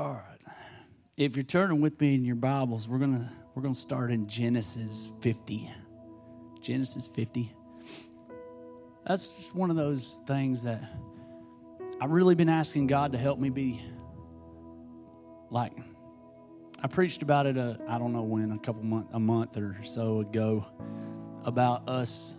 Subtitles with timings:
[0.00, 0.54] All right.
[1.18, 5.10] If you're turning with me in your Bibles, we're gonna we're gonna start in Genesis
[5.20, 5.70] 50.
[6.62, 7.52] Genesis 50.
[9.06, 10.82] That's just one of those things that
[12.00, 13.82] I've really been asking God to help me be
[15.50, 15.74] like.
[16.82, 17.58] I preached about it.
[17.58, 20.64] I I don't know when, a couple month, a month or so ago,
[21.44, 22.36] about us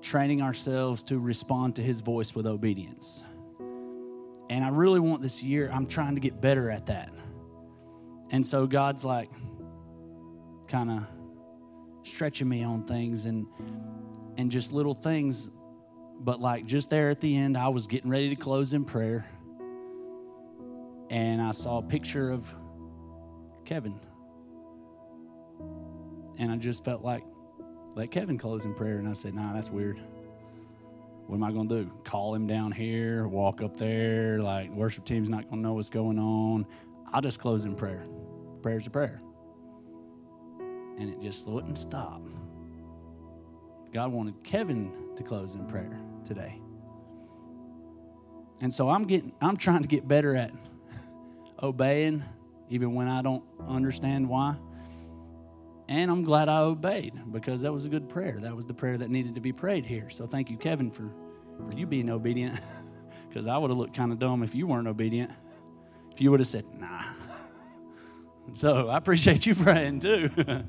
[0.00, 3.22] training ourselves to respond to His voice with obedience.
[4.50, 7.10] And I really want this year, I'm trying to get better at that.
[8.30, 9.30] And so God's like
[10.68, 11.06] kind of
[12.02, 13.46] stretching me on things and
[14.36, 15.50] and just little things
[16.20, 19.26] but like just there at the end I was getting ready to close in prayer
[21.10, 22.54] and I saw a picture of
[23.64, 23.98] Kevin.
[26.38, 27.24] And I just felt like
[27.94, 30.00] let Kevin close in prayer and I said, "Nah, that's weird."
[31.30, 31.90] What am I going to do?
[32.02, 35.88] Call him down here, walk up there, like worship team's not going to know what's
[35.88, 36.66] going on.
[37.12, 38.04] I'll just close in prayer.
[38.62, 39.22] Prayer's a prayer.
[40.58, 42.20] And it just wouldn't stop.
[43.92, 46.60] God wanted Kevin to close in prayer today.
[48.60, 50.50] And so I'm getting I'm trying to get better at
[51.62, 52.24] obeying
[52.70, 54.56] even when I don't understand why.
[55.86, 58.38] And I'm glad I obeyed because that was a good prayer.
[58.40, 60.10] That was the prayer that needed to be prayed here.
[60.10, 61.10] So thank you, Kevin, for,
[61.68, 62.58] for you being obedient
[63.28, 65.30] because I would have looked kind of dumb if you weren't obedient.
[66.12, 67.04] If you would have said, nah.
[68.54, 70.30] So I appreciate you praying too.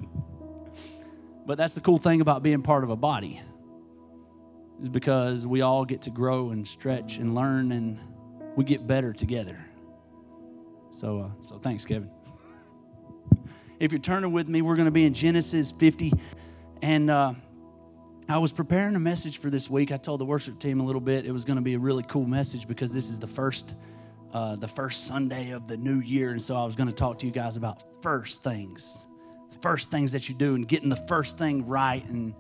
[1.46, 3.42] but that's the cool thing about being part of a body
[4.82, 8.00] is because we all get to grow and stretch and learn and
[8.56, 9.64] we get better together.
[10.90, 12.10] So, uh, so thanks, Kevin.
[13.80, 16.14] If you're turning with me, we're going to be in Genesis 50.
[16.82, 17.34] And uh,
[18.32, 19.92] I was preparing a message for this week.
[19.92, 22.04] I told the worship team a little bit it was going to be a really
[22.04, 23.74] cool message because this is the first.
[24.34, 27.20] Uh, the first Sunday of the new year, and so I was going to talk
[27.20, 29.06] to you guys about first things,
[29.60, 32.34] first things that you do, and getting the first thing right, and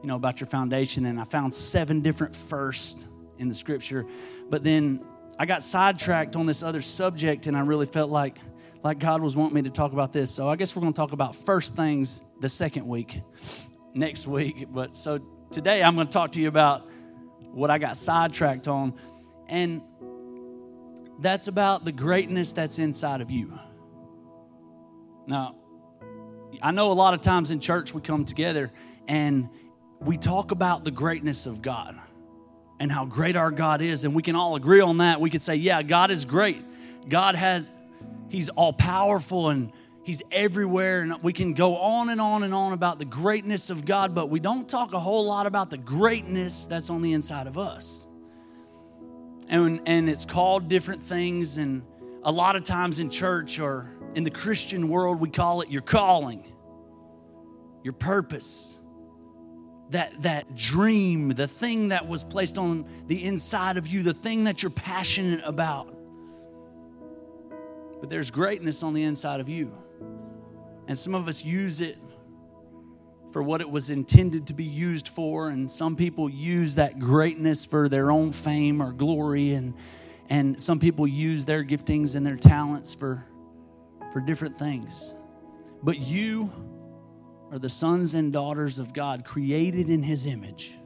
[0.00, 1.04] you know about your foundation.
[1.06, 3.04] And I found seven different firsts
[3.38, 4.06] in the scripture,
[4.50, 5.04] but then
[5.36, 8.38] I got sidetracked on this other subject, and I really felt like
[8.84, 10.30] like God was wanting me to talk about this.
[10.30, 13.20] So I guess we're going to talk about first things the second week,
[13.94, 14.68] next week.
[14.72, 15.18] But so
[15.52, 16.88] today I'm going to talk to you about
[17.52, 18.94] what I got sidetracked on.
[19.48, 19.82] And
[21.20, 23.58] that's about the greatness that's inside of you.
[25.26, 25.56] Now,
[26.62, 28.72] I know a lot of times in church we come together
[29.06, 29.48] and
[30.00, 31.98] we talk about the greatness of God
[32.80, 35.20] and how great our God is, and we can all agree on that.
[35.20, 36.60] We could say, Yeah, God is great.
[37.08, 37.70] God has
[38.28, 39.70] He's all powerful and
[40.04, 41.02] He's everywhere.
[41.02, 44.30] And we can go on and on and on about the greatness of God, but
[44.30, 48.06] we don't talk a whole lot about the greatness that's on the inside of us.
[49.48, 51.56] And, and it's called different things.
[51.56, 51.82] And
[52.22, 55.82] a lot of times in church or in the Christian world, we call it your
[55.82, 56.52] calling,
[57.82, 58.78] your purpose.
[59.90, 64.44] That, that dream, the thing that was placed on the inside of you, the thing
[64.44, 65.92] that you're passionate about
[68.02, 69.72] but there's greatness on the inside of you.
[70.86, 71.98] And some of us use it
[73.32, 77.64] for what it was intended to be used for, and some people use that greatness
[77.64, 79.74] for their own fame or glory, and,
[80.28, 83.24] and some people use their giftings and their talents for,
[84.12, 85.14] for different things.
[85.82, 86.52] But you
[87.50, 90.76] are the sons and daughters of God, created in His image.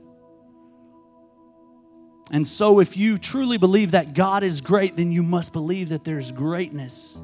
[2.30, 6.02] And so, if you truly believe that God is great, then you must believe that
[6.04, 7.20] there's greatness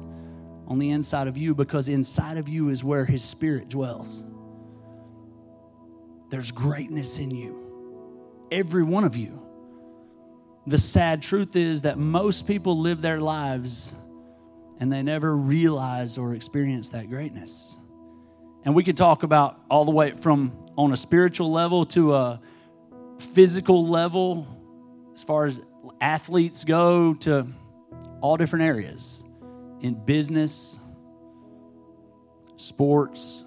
[0.67, 4.23] on the inside of you because inside of you is where His Spirit dwells.
[6.29, 9.39] There's greatness in you, every one of you.
[10.65, 13.93] The sad truth is that most people live their lives
[14.79, 17.77] and they never realize or experience that greatness.
[18.65, 22.41] And we could talk about all the way from on a spiritual level to a
[23.19, 24.47] physical level
[25.13, 25.61] as far as
[26.01, 27.47] athletes go to
[28.21, 29.23] all different areas
[29.83, 30.79] in business,
[32.55, 33.43] sports.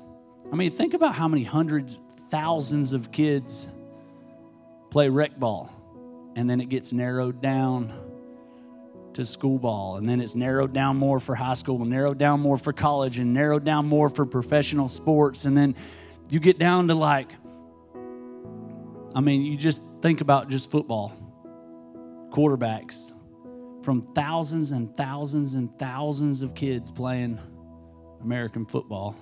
[0.52, 1.98] I mean, think about how many hundreds,
[2.28, 3.66] thousands of kids
[4.90, 5.70] play rec ball,
[6.36, 7.92] and then it gets narrowed down
[9.14, 12.38] to school ball, and then it's narrowed down more for high school, and narrowed down
[12.38, 15.74] more for college, and narrowed down more for professional sports, and then
[16.28, 17.30] you get down to like,
[19.14, 21.12] I mean, you just think about just football
[22.30, 23.14] quarterbacks
[23.86, 27.38] from thousands and thousands and thousands of kids playing
[28.20, 29.14] American football.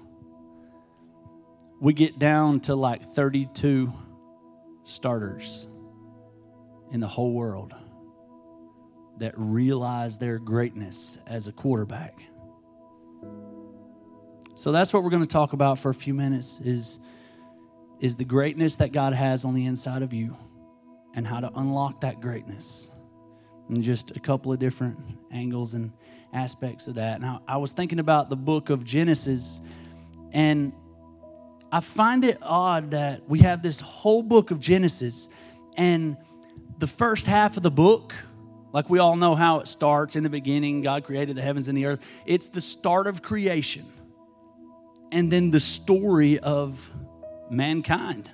[1.82, 3.92] We get down to like 32
[4.84, 5.66] starters
[6.92, 7.74] in the whole world
[9.18, 12.18] that realize their greatness as a quarterback.
[14.54, 17.00] So that's what we're going to talk about for a few minutes is,
[18.00, 20.34] is the greatness that God has on the inside of you
[21.14, 22.93] and how to unlock that greatness.
[23.68, 24.98] And just a couple of different
[25.32, 25.92] angles and
[26.32, 27.20] aspects of that.
[27.20, 29.60] Now, I was thinking about the book of Genesis,
[30.32, 30.72] and
[31.72, 35.28] I find it odd that we have this whole book of Genesis,
[35.76, 36.16] and
[36.78, 38.14] the first half of the book,
[38.72, 41.78] like we all know how it starts in the beginning, God created the heavens and
[41.78, 42.00] the earth.
[42.26, 43.86] It's the start of creation,
[45.10, 46.90] and then the story of
[47.48, 48.30] mankind,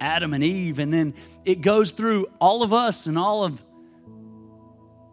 [0.00, 1.14] Adam and Eve, and then
[1.44, 3.62] it goes through all of us and all of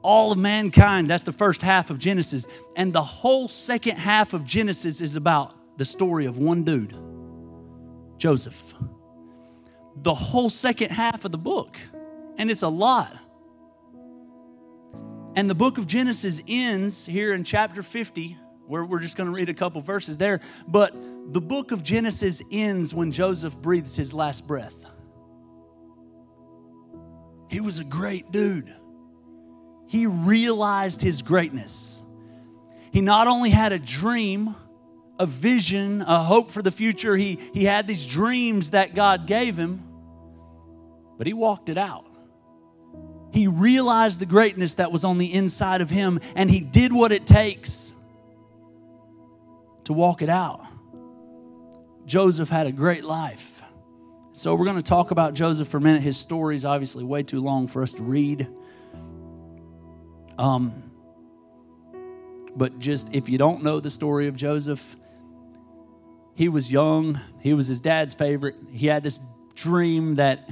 [0.06, 1.10] all of mankind.
[1.10, 2.46] That's the first half of Genesis.
[2.76, 6.96] And the whole second half of Genesis is about the story of one dude,
[8.18, 8.74] Joseph.
[9.98, 11.78] The whole second half of the book.
[12.38, 13.18] And it's a lot.
[15.36, 18.38] And the book of Genesis ends here in chapter 50,
[18.68, 20.40] where we're just going to read a couple verses there.
[20.68, 20.94] But
[21.34, 24.86] the book of Genesis ends when Joseph breathes his last breath.
[27.50, 28.74] He was a great dude
[29.88, 32.02] he realized his greatness.
[32.92, 34.56] He not only had a dream,
[35.20, 39.58] a vision, a hope for the future, he, he had these dreams that God gave
[39.58, 39.84] him,
[41.18, 42.06] but he walked it out.
[43.32, 47.12] He realized the greatness that was on the inside of him, and he did what
[47.12, 47.94] it takes
[49.84, 50.66] to walk it out.
[52.06, 53.62] Joseph had a great life.
[54.34, 56.02] So, we're going to talk about Joseph for a minute.
[56.02, 58.48] His story is obviously way too long for us to read.
[60.38, 60.84] Um,
[62.56, 64.96] but just if you don't know the story of Joseph,
[66.36, 68.56] he was young, he was his dad's favorite.
[68.72, 69.20] He had this
[69.56, 70.50] dream that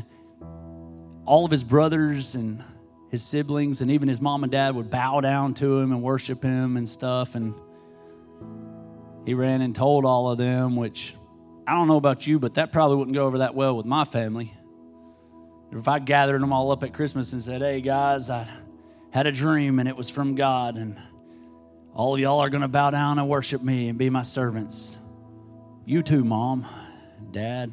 [1.26, 2.64] all of his brothers and
[3.10, 6.44] his siblings and even his mom and dad would bow down to him and worship
[6.44, 7.36] him and stuff.
[7.36, 7.54] And
[9.26, 11.16] he ran and told all of them, which
[11.68, 14.04] I don't know about you, but that probably wouldn't go over that well with my
[14.04, 14.54] family.
[15.72, 18.48] If I gathered them all up at Christmas and said, hey guys, I
[19.14, 20.98] had a dream and it was from God, and
[21.94, 24.98] all of y'all are going to bow down and worship me and be my servants.
[25.86, 26.66] You too, mom,
[27.32, 27.72] dad,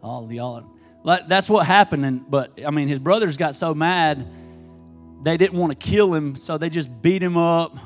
[0.00, 0.64] all of y'all.
[1.04, 2.06] That's what happened.
[2.06, 4.24] And, but I mean, his brothers got so mad,
[5.24, 7.76] they didn't want to kill him, so they just beat him up,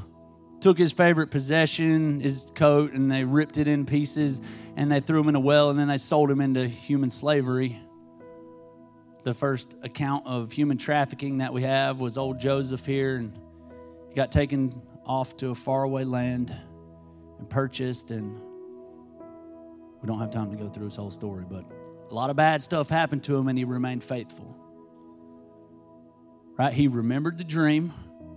[0.60, 4.42] took his favorite possession, his coat, and they ripped it in pieces
[4.76, 7.81] and they threw him in a well, and then they sold him into human slavery
[9.22, 13.38] the first account of human trafficking that we have was old Joseph here, and
[14.08, 16.54] he got taken off to a faraway land
[17.38, 18.10] and purchased.
[18.10, 18.40] And
[20.00, 21.64] we don't have time to go through his whole story, but
[22.10, 24.56] a lot of bad stuff happened to him, and he remained faithful.
[26.58, 26.72] Right?
[26.72, 27.92] He remembered the dream.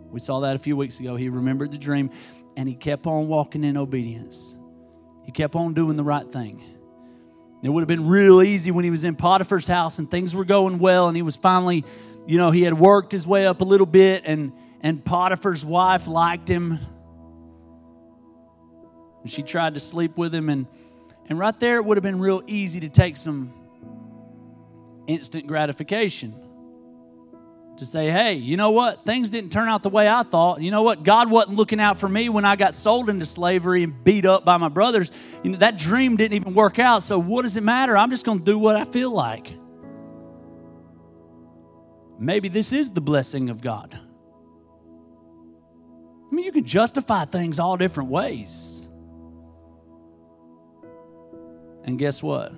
[0.10, 1.16] We saw that a few weeks ago.
[1.16, 2.12] He remembered the dream,
[2.56, 4.56] and he kept on walking in obedience.
[5.24, 6.64] He kept on doing the right thing.
[7.62, 10.46] It would have been real easy when he was in Potiphar's house and things were
[10.46, 11.84] going well and he was finally,
[12.28, 16.08] you know, he had worked his way up a little bit and and Potiphar's wife
[16.08, 16.80] liked him.
[19.24, 20.68] And she tried to sleep with him and
[21.28, 23.52] and right there it would have been real easy to take some
[25.08, 26.45] instant gratification
[27.78, 29.04] to say, hey, you know what?
[29.04, 30.62] Things didn't turn out the way I thought.
[30.62, 31.04] You know what?
[31.04, 34.46] God wasn't looking out for me when I got sold into slavery and beat up
[34.46, 35.12] by my brothers.
[35.44, 37.04] You know, that dream didn't even work out.
[37.04, 37.98] So what does it matter?
[37.98, 39.52] I'm just going to do what I feel like.
[42.18, 44.00] Maybe this is the blessing of God.
[46.32, 48.90] I mean, you can justify things all different ways.
[51.84, 52.54] And guess what?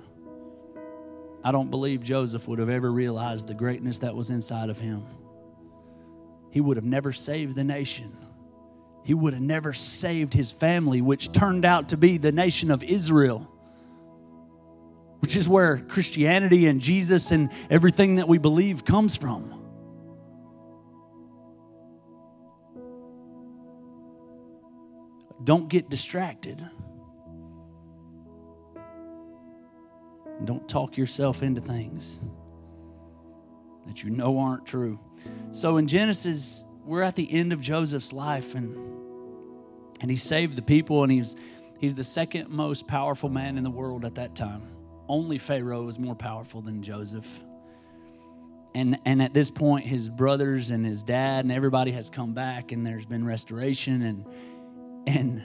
[1.42, 5.04] I don't believe Joseph would have ever realized the greatness that was inside of him.
[6.50, 8.16] He would have never saved the nation.
[9.04, 12.82] He would have never saved his family, which turned out to be the nation of
[12.82, 13.48] Israel,
[15.20, 19.54] which is where Christianity and Jesus and everything that we believe comes from.
[25.42, 26.62] Don't get distracted.
[30.44, 32.20] Don't talk yourself into things
[33.88, 35.00] that you know aren't true.
[35.52, 38.76] So in Genesis, we're at the end of Joseph's life and
[40.00, 41.34] and he saved the people and he's
[41.78, 44.62] he's the second most powerful man in the world at that time.
[45.08, 47.40] Only Pharaoh was more powerful than Joseph.
[48.74, 52.70] And and at this point his brothers and his dad and everybody has come back
[52.70, 54.26] and there's been restoration and
[55.06, 55.42] and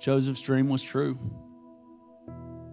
[0.00, 1.18] Joseph's dream was true.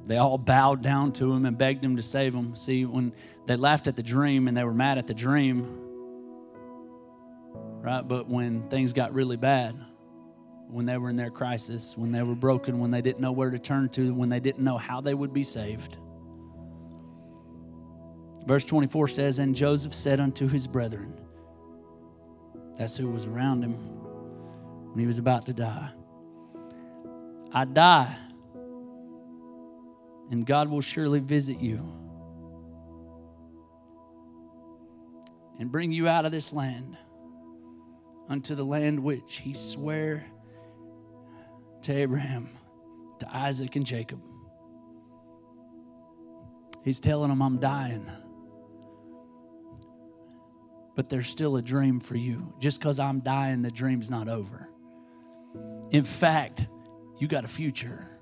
[0.08, 2.56] They all bowed down to him and begged him to save them.
[2.56, 3.14] See, when
[3.46, 5.68] they laughed at the dream and they were mad at the dream,
[7.82, 8.08] right?
[8.08, 9.76] But when things got really bad,
[10.70, 13.50] when they were in their crisis, when they were broken, when they didn't know where
[13.50, 15.98] to turn to, when they didn't know how they would be saved.
[18.46, 21.14] Verse 24 says, And Joseph said unto his brethren,
[22.78, 25.90] that's who was around him when he was about to die.
[27.52, 28.16] I die,
[30.30, 31.78] and God will surely visit you
[35.60, 36.98] and bring you out of this land
[38.30, 40.26] unto the land which he sware
[41.84, 42.50] to Abraham,
[43.20, 44.22] to Isaac, and Jacob.
[46.84, 48.10] He's telling them, I'm dying.
[50.96, 52.54] But there's still a dream for you.
[52.60, 54.70] Just because I'm dying, the dream's not over.
[55.92, 56.66] In fact,
[57.20, 58.17] you got a future.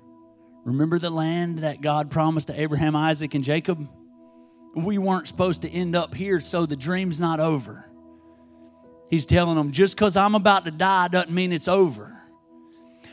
[0.66, 3.88] Remember the land that God promised to Abraham, Isaac, and Jacob?
[4.74, 7.88] We weren't supposed to end up here, so the dream's not over.
[9.08, 12.20] He's telling them, just because I'm about to die doesn't mean it's over.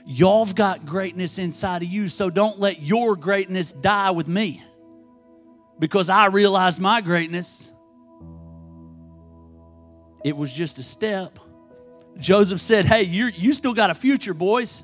[0.07, 4.63] Y'all've got greatness inside of you, so don't let your greatness die with me.
[5.77, 7.71] Because I realized my greatness,
[10.25, 11.37] it was just a step.
[12.17, 14.81] Joseph said, Hey, you you still got a future, boys.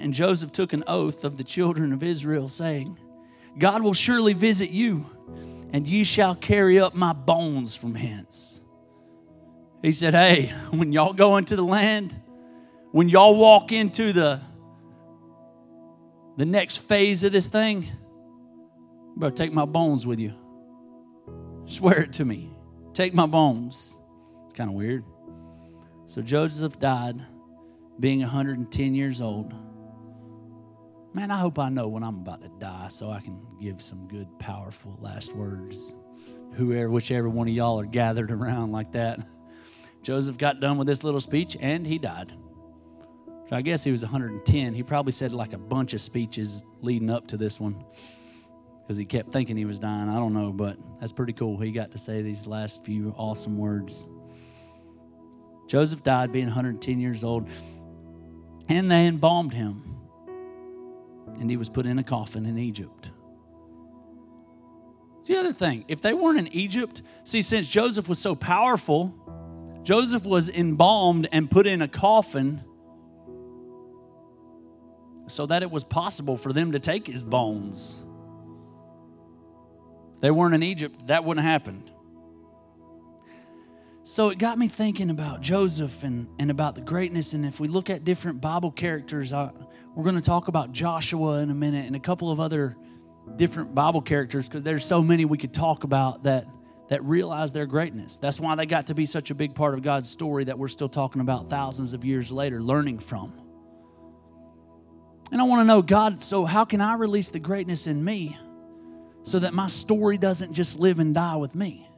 [0.00, 2.98] And Joseph took an oath of the children of Israel, saying,
[3.58, 5.04] God will surely visit you,
[5.74, 8.62] and ye shall carry up my bones from hence.
[9.82, 12.18] He said, Hey, when y'all go into the land,
[12.92, 14.40] when y'all walk into the,
[16.38, 17.86] the next phase of this thing,
[19.16, 20.32] better take my bones with you.
[21.66, 22.50] Swear it to me.
[22.94, 23.98] Take my bones.
[24.54, 25.04] Kind of weird.
[26.06, 27.20] So Joseph died
[28.00, 29.52] being 110 years old.
[31.12, 34.06] Man, I hope I know when I'm about to die so I can give some
[34.06, 35.94] good, powerful last words.
[36.54, 39.18] Whoever, whichever one of y'all are gathered around like that.
[40.02, 42.32] Joseph got done with this little speech and he died.
[43.48, 44.74] So I guess he was 110.
[44.74, 47.84] He probably said like a bunch of speeches leading up to this one
[48.82, 50.08] because he kept thinking he was dying.
[50.08, 51.58] I don't know, but that's pretty cool.
[51.58, 54.08] He got to say these last few awesome words.
[55.68, 57.48] Joseph died being 110 years old,
[58.68, 59.99] and they embalmed him,
[61.38, 63.10] and he was put in a coffin in Egypt.
[65.18, 65.84] It's the other thing.
[65.88, 69.14] If they weren't in Egypt, see, since Joseph was so powerful,
[69.82, 72.64] Joseph was embalmed and put in a coffin
[75.28, 78.02] so that it was possible for them to take his bones.
[80.20, 81.90] They weren't in Egypt, that wouldn't have happened.
[84.04, 87.32] So it got me thinking about Joseph and, and about the greatness.
[87.32, 89.50] And if we look at different Bible characters, I,
[89.94, 92.76] we're going to talk about Joshua in a minute and a couple of other
[93.36, 96.46] different Bible characters because there's so many we could talk about that
[96.88, 98.16] that realize their greatness.
[98.16, 100.68] That's why they got to be such a big part of God's story that we're
[100.68, 103.32] still talking about thousands of years later, learning from.
[105.30, 108.36] And I want to know, God, so how can I release the greatness in me
[109.22, 111.88] so that my story doesn't just live and die with me?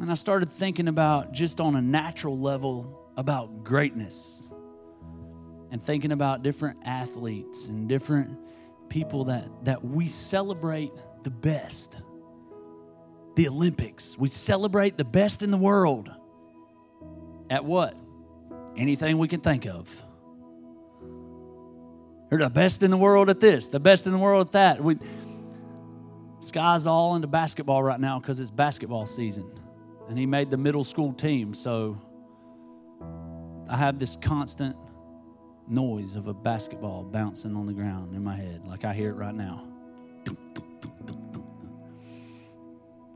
[0.00, 4.50] And I started thinking about just on a natural level about greatness
[5.70, 8.38] and thinking about different athletes and different
[8.88, 10.92] people that, that we celebrate
[11.24, 11.96] the best.
[13.34, 14.16] The Olympics.
[14.16, 16.10] We celebrate the best in the world.
[17.50, 17.96] At what?
[18.76, 20.02] Anything we can think of.
[22.30, 24.82] They're the best in the world at this, the best in the world at that.
[24.82, 24.98] We,
[26.40, 29.50] Sky's all into basketball right now because it's basketball season.
[30.08, 31.54] And he made the middle school team.
[31.54, 31.98] So
[33.68, 34.76] I have this constant
[35.66, 39.14] noise of a basketball bouncing on the ground in my head, like I hear it
[39.14, 39.66] right now.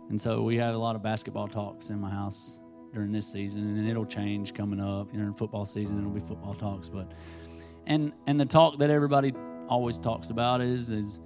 [0.08, 2.60] And so we have a lot of basketball talks in my house
[2.94, 5.12] during this season, and it'll change coming up.
[5.12, 6.88] During football season, it'll be football talks.
[6.88, 7.12] But
[7.86, 9.34] and and the talk that everybody
[9.68, 11.20] always talks about is is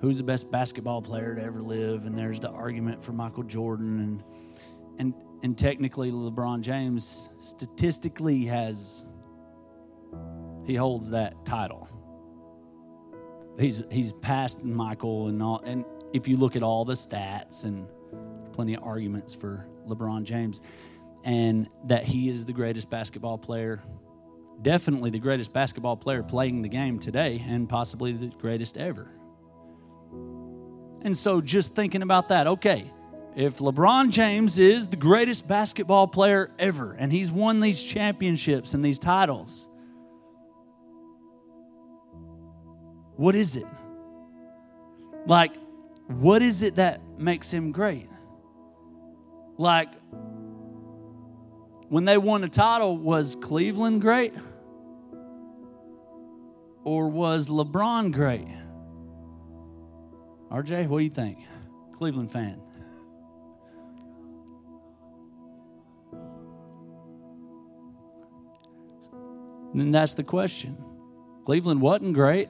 [0.00, 4.00] who's the best basketball player to ever live, and there's the argument for Michael Jordan
[4.00, 4.22] and
[4.98, 9.06] and and technically LeBron James statistically has
[10.64, 11.88] he holds that title.
[13.58, 17.86] He's he's passed Michael and all and if you look at all the stats and
[18.52, 20.62] plenty of arguments for LeBron James
[21.24, 23.82] and that he is the greatest basketball player
[24.62, 29.10] definitely the greatest basketball player playing the game today and possibly the greatest ever.
[31.02, 32.90] And so just thinking about that, okay,
[33.36, 38.84] if LeBron James is the greatest basketball player ever and he's won these championships and
[38.84, 39.68] these titles,
[43.16, 43.66] What is it?
[45.26, 45.52] Like,
[46.06, 48.08] what is it that makes him great?
[49.56, 49.88] Like
[51.88, 54.34] when they won the title, was Cleveland great?
[56.84, 58.46] Or was LeBron great?
[60.50, 61.38] RJ, what do you think?
[61.94, 62.60] Cleveland fan.
[69.76, 70.82] Then that's the question.
[71.44, 72.48] Cleveland wasn't great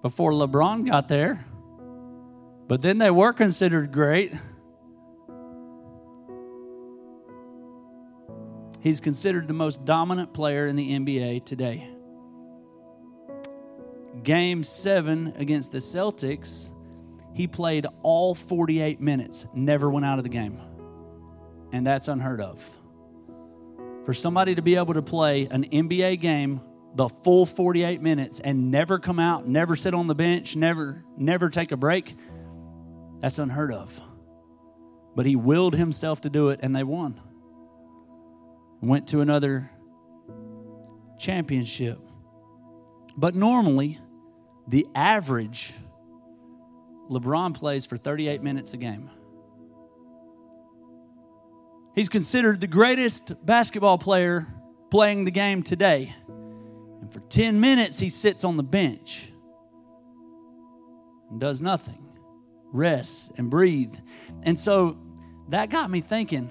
[0.00, 1.44] before LeBron got there,
[2.66, 4.32] but then they were considered great.
[8.80, 11.86] He's considered the most dominant player in the NBA today.
[14.22, 16.70] Game seven against the Celtics,
[17.34, 20.58] he played all 48 minutes, never went out of the game.
[21.70, 22.81] And that's unheard of.
[24.04, 26.60] For somebody to be able to play an NBA game
[26.94, 31.48] the full 48 minutes and never come out, never sit on the bench, never never
[31.48, 32.16] take a break,
[33.20, 34.00] that's unheard of.
[35.14, 37.20] But he willed himself to do it and they won.
[38.80, 39.70] Went to another
[41.18, 42.00] championship.
[43.16, 44.00] But normally,
[44.66, 45.72] the average
[47.08, 49.10] LeBron plays for 38 minutes a game.
[51.94, 54.46] He's considered the greatest basketball player
[54.90, 56.14] playing the game today.
[56.28, 59.30] And for 10 minutes, he sits on the bench
[61.30, 62.12] and does nothing,
[62.72, 63.94] rests and breathe.
[64.42, 64.98] And so
[65.48, 66.50] that got me thinking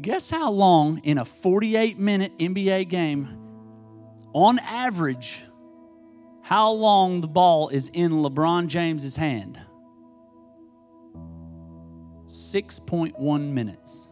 [0.00, 3.38] guess how long in a 48 minute NBA game,
[4.32, 5.42] on average,
[6.42, 9.60] how long the ball is in LeBron James's hand?
[12.28, 14.08] 6.1 minutes.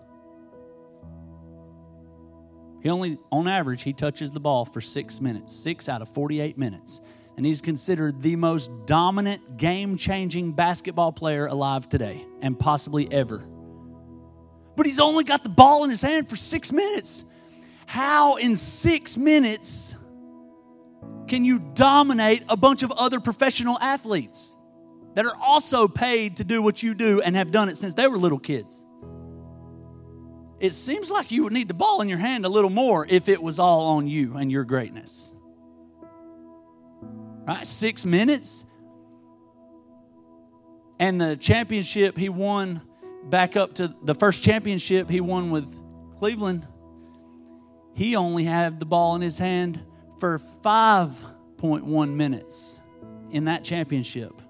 [2.83, 6.57] He only, on average, he touches the ball for six minutes, six out of 48
[6.57, 7.01] minutes.
[7.37, 13.47] And he's considered the most dominant, game changing basketball player alive today and possibly ever.
[14.77, 17.25] But he's only got the ball in his hand for six minutes.
[17.87, 19.95] How in six minutes
[21.29, 24.56] can you dominate a bunch of other professional athletes?
[25.17, 28.07] That are also paid to do what you do and have done it since they
[28.07, 28.85] were little kids.
[30.61, 33.31] It seems like you would need the ball in your hand a little more if
[33.31, 35.35] it was all on you and your greatness.
[37.49, 37.67] Right?
[37.67, 38.67] Six minutes.
[40.99, 42.83] And the championship he won
[43.25, 45.75] back up to the first championship he won with
[46.19, 46.69] Cleveland,
[47.95, 49.81] he only had the ball in his hand
[50.19, 52.81] for 5.1 minutes
[53.31, 54.43] in that championship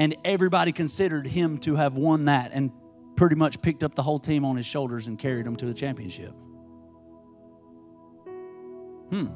[0.00, 2.72] and everybody considered him to have won that and
[3.16, 5.74] pretty much picked up the whole team on his shoulders and carried them to the
[5.74, 6.32] championship.
[9.10, 9.26] Hmm.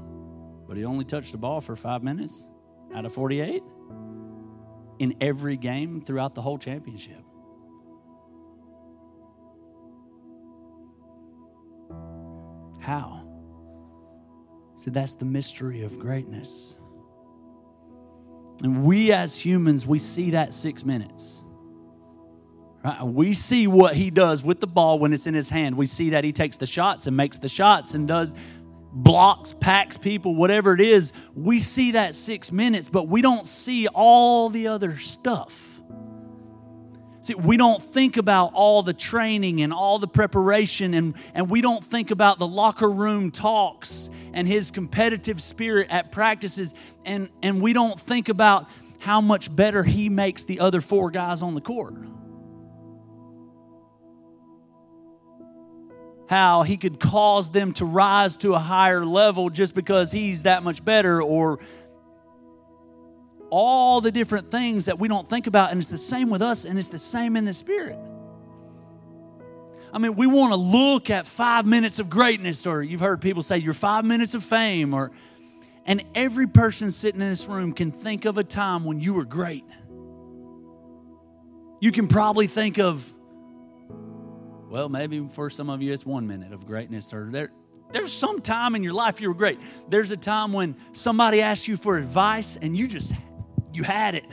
[0.66, 2.46] But he only touched the ball for five minutes
[2.94, 3.62] out of 48
[5.00, 7.22] in every game throughout the whole championship.
[12.81, 13.29] How?
[14.77, 16.79] So that's the mystery of greatness.
[18.62, 21.42] And we as humans, we see that six minutes.
[22.84, 23.02] Right?
[23.02, 25.76] We see what he does with the ball when it's in his hand.
[25.76, 28.34] We see that he takes the shots and makes the shots and does
[28.92, 31.12] blocks, packs people, whatever it is.
[31.34, 35.70] We see that six minutes, but we don't see all the other stuff.
[37.22, 41.62] See, we don't think about all the training and all the preparation, and, and we
[41.62, 47.62] don't think about the locker room talks and his competitive spirit at practices, and, and
[47.62, 48.68] we don't think about
[48.99, 51.94] how much better he makes the other four guys on the court.
[56.29, 60.62] How he could cause them to rise to a higher level just because he's that
[60.62, 61.61] much better, or
[63.51, 65.70] all the different things that we don't think about.
[65.70, 67.99] And it's the same with us, and it's the same in the spirit.
[69.94, 73.44] I mean, we want to look at five minutes of greatness, or you've heard people
[73.44, 75.12] say, your five minutes of fame, or,
[75.87, 79.24] and every person sitting in this room can think of a time when you were
[79.24, 79.64] great.
[81.80, 83.14] You can probably think of,
[84.68, 87.52] well, maybe for some of you it's one minute of greatness, or there,
[87.92, 89.61] there's some time in your life you were great.
[89.88, 93.14] There's a time when somebody asked you for advice and you just,
[93.72, 94.26] you had it.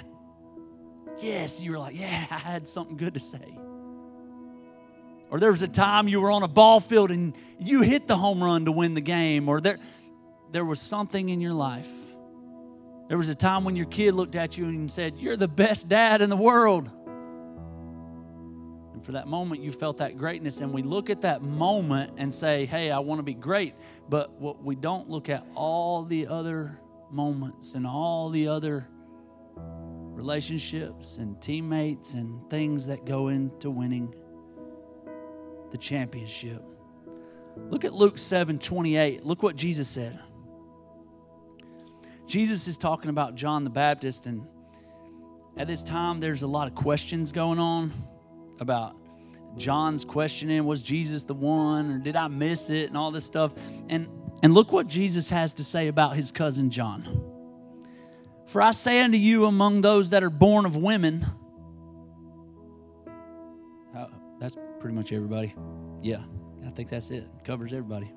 [1.20, 3.60] Yes, you were like, yeah, I had something good to say.
[5.32, 8.18] Or there was a time you were on a ball field and you hit the
[8.18, 9.48] home run to win the game.
[9.48, 9.80] Or there,
[10.52, 11.90] there was something in your life.
[13.08, 15.88] There was a time when your kid looked at you and said, You're the best
[15.88, 16.90] dad in the world.
[18.94, 20.60] And for that moment, you felt that greatness.
[20.60, 23.74] And we look at that moment and say, Hey, I want to be great.
[24.10, 26.78] But what we don't look at all the other
[27.10, 28.86] moments and all the other
[29.56, 34.14] relationships and teammates and things that go into winning
[35.72, 36.64] the championship.
[37.70, 39.26] Look at Luke 7 28.
[39.26, 40.20] Look what Jesus said.
[42.28, 44.48] Jesus is talking about John the Baptist, and
[45.58, 47.92] at this time, there's a lot of questions going on
[48.60, 48.96] about
[49.58, 53.54] John's questioning was Jesus the one, or did I miss it, and all this stuff.
[53.90, 54.08] And,
[54.42, 57.22] and look what Jesus has to say about his cousin John.
[58.48, 61.26] For I say unto you, among those that are born of women,
[64.42, 65.54] that's pretty much everybody.
[66.02, 66.24] Yeah,
[66.66, 67.28] I think that's it.
[67.46, 68.12] Covers everybody.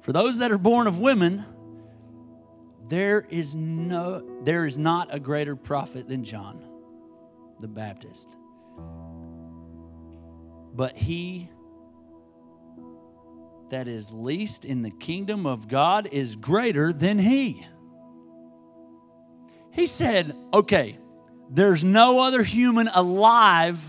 [0.00, 1.44] For those that are born of women,
[2.88, 6.64] there is no there is not a greater prophet than John
[7.60, 8.28] the Baptist.
[10.74, 11.48] But he
[13.70, 17.64] that is least in the kingdom of God is greater than he.
[19.70, 20.98] He said, okay,
[21.48, 23.88] there's no other human alive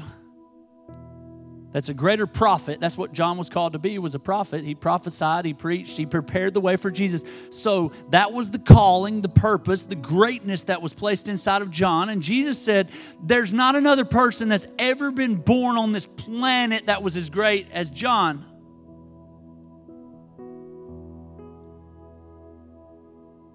[1.73, 2.79] that's a greater prophet.
[2.79, 3.89] That's what John was called to be.
[3.89, 4.63] He was a prophet.
[4.63, 7.23] He prophesied, he preached, he prepared the way for Jesus.
[7.49, 12.09] So that was the calling, the purpose, the greatness that was placed inside of John.
[12.09, 12.91] And Jesus said,
[13.23, 17.67] There's not another person that's ever been born on this planet that was as great
[17.71, 18.45] as John.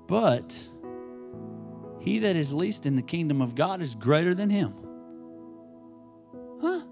[0.09, 0.61] But
[2.01, 4.75] he that is least in the kingdom of God is greater than him.
[6.61, 6.83] Huh?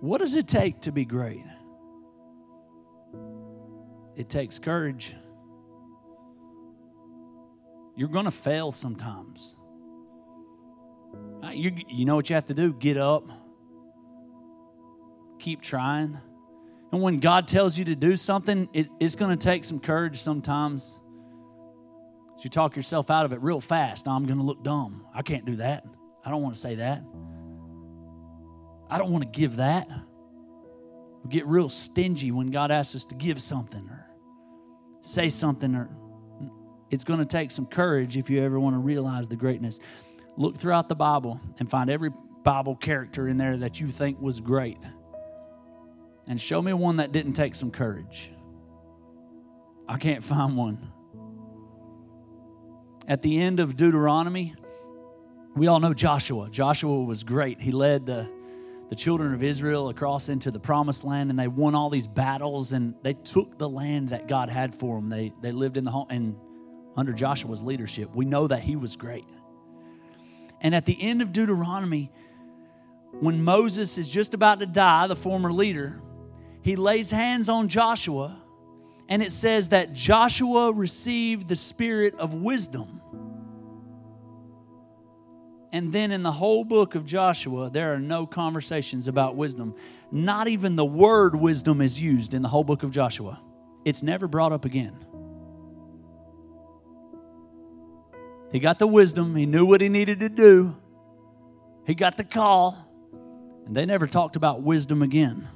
[0.00, 1.44] What does it take to be great?
[4.14, 5.14] It takes courage.
[7.96, 9.56] You're going to fail sometimes.
[11.42, 12.72] Uh, you, you know what you have to do?
[12.72, 13.28] Get up,
[15.40, 16.18] keep trying.
[16.92, 20.20] And when God tells you to do something, it, it's going to take some courage
[20.20, 21.00] sometimes.
[22.42, 24.06] You talk yourself out of it real fast.
[24.06, 25.04] Now I'm going to look dumb.
[25.12, 25.84] I can't do that.
[26.24, 27.02] I don't want to say that.
[28.90, 29.88] I don't want to give that.
[31.24, 34.06] We get real stingy when God asks us to give something or
[35.02, 35.90] say something or
[36.90, 39.78] it's going to take some courage if you ever want to realize the greatness.
[40.36, 42.10] Look throughout the Bible and find every
[42.44, 44.78] Bible character in there that you think was great.
[46.26, 48.30] And show me one that didn't take some courage.
[49.88, 50.92] I can't find one.
[53.06, 54.54] At the end of Deuteronomy,
[55.56, 56.48] we all know Joshua.
[56.50, 57.60] Joshua was great.
[57.60, 58.30] He led the
[58.88, 62.72] the children of Israel across into the promised land and they won all these battles
[62.72, 65.08] and they took the land that God had for them.
[65.08, 66.36] They, they lived in the home and
[66.96, 68.10] under Joshua's leadership.
[68.14, 69.26] We know that he was great.
[70.60, 72.10] And at the end of Deuteronomy,
[73.20, 76.00] when Moses is just about to die, the former leader,
[76.62, 78.42] he lays hands on Joshua
[79.08, 83.00] and it says that Joshua received the spirit of wisdom
[85.72, 89.74] and then in the whole book of Joshua, there are no conversations about wisdom.
[90.10, 93.40] Not even the word wisdom is used in the whole book of Joshua.
[93.84, 94.94] It's never brought up again.
[98.50, 100.74] He got the wisdom, he knew what he needed to do,
[101.86, 102.78] he got the call,
[103.66, 105.46] and they never talked about wisdom again.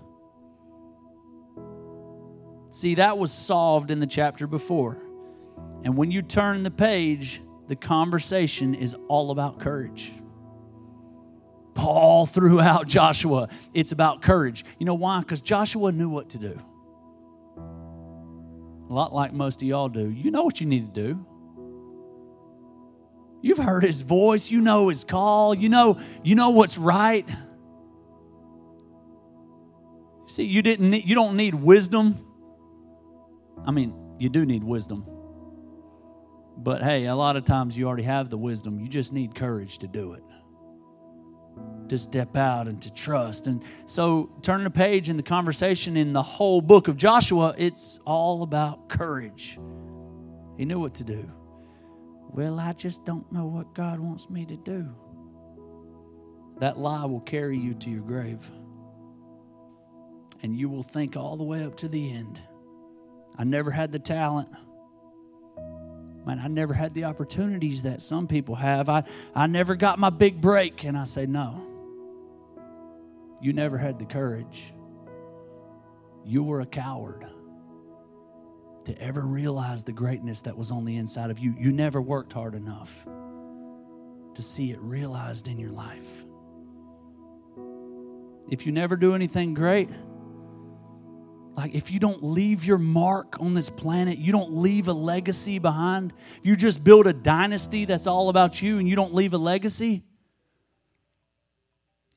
[2.69, 4.99] See, that was solved in the chapter before.
[5.85, 10.13] And when you turn the page, the conversation is all about courage.
[11.77, 14.65] All throughout Joshua, it's about courage.
[14.79, 15.21] You know why?
[15.21, 16.61] Because Joshua knew what to do.
[17.57, 20.11] A lot like most of y'all do.
[20.11, 21.27] You know what you need to do.
[23.41, 27.29] You've heard his voice, you know his call, you know, you know what's right.
[30.27, 32.25] See, you didn't need, you don't need wisdom.
[33.67, 35.05] I mean, you do need wisdom.
[36.57, 38.79] But hey, a lot of times you already have the wisdom.
[38.79, 40.23] You just need courage to do it,
[41.89, 43.47] to step out and to trust.
[43.47, 48.01] And so, turning the page in the conversation in the whole book of Joshua, it's
[48.05, 49.59] all about courage.
[50.57, 51.31] He knew what to do.
[52.31, 54.89] Well, I just don't know what God wants me to do.
[56.59, 58.51] That lie will carry you to your grave.
[60.43, 62.39] And you will think all the way up to the end.
[63.37, 64.49] I never had the talent
[66.25, 68.89] man, I never had the opportunities that some people have.
[68.89, 69.05] I,
[69.35, 70.85] I never got my big break.
[70.85, 71.67] And I say, no.
[73.41, 74.73] You never had the courage.
[76.25, 77.27] You were a coward
[78.85, 81.55] to ever realize the greatness that was on the inside of you.
[81.59, 83.07] You never worked hard enough
[84.35, 86.25] to see it realized in your life.
[88.49, 89.89] If you never do anything great,
[91.57, 95.59] like if you don't leave your mark on this planet, you don't leave a legacy
[95.59, 96.13] behind,
[96.43, 100.03] you just build a dynasty that's all about you and you don't leave a legacy,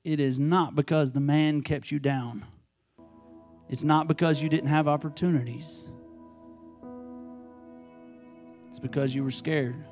[0.04, 2.46] it is not because the man kept you down.
[3.68, 5.90] It's not because you didn't have opportunities.
[8.70, 9.84] It's because you were scared.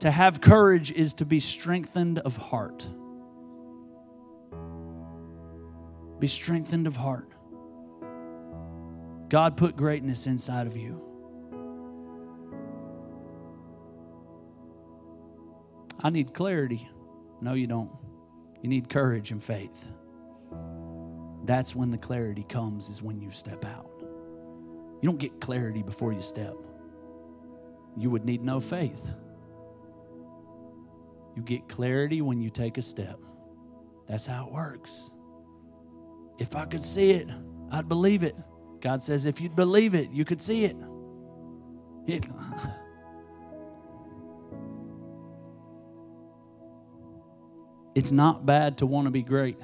[0.00, 2.86] To have courage is to be strengthened of heart.
[6.18, 7.30] Be strengthened of heart.
[9.28, 11.02] God put greatness inside of you.
[16.00, 16.88] I need clarity.
[17.40, 17.90] No, you don't.
[18.62, 19.88] You need courage and faith.
[21.44, 23.90] That's when the clarity comes, is when you step out.
[25.00, 26.54] You don't get clarity before you step.
[27.96, 29.12] You would need no faith.
[31.36, 33.18] You get clarity when you take a step.
[34.08, 35.10] That's how it works.
[36.38, 37.28] If I could see it,
[37.70, 38.36] I'd believe it.
[38.80, 40.76] God says, if you'd believe it, you could see it.
[42.06, 42.26] it
[47.94, 49.58] it's not bad to want to be great.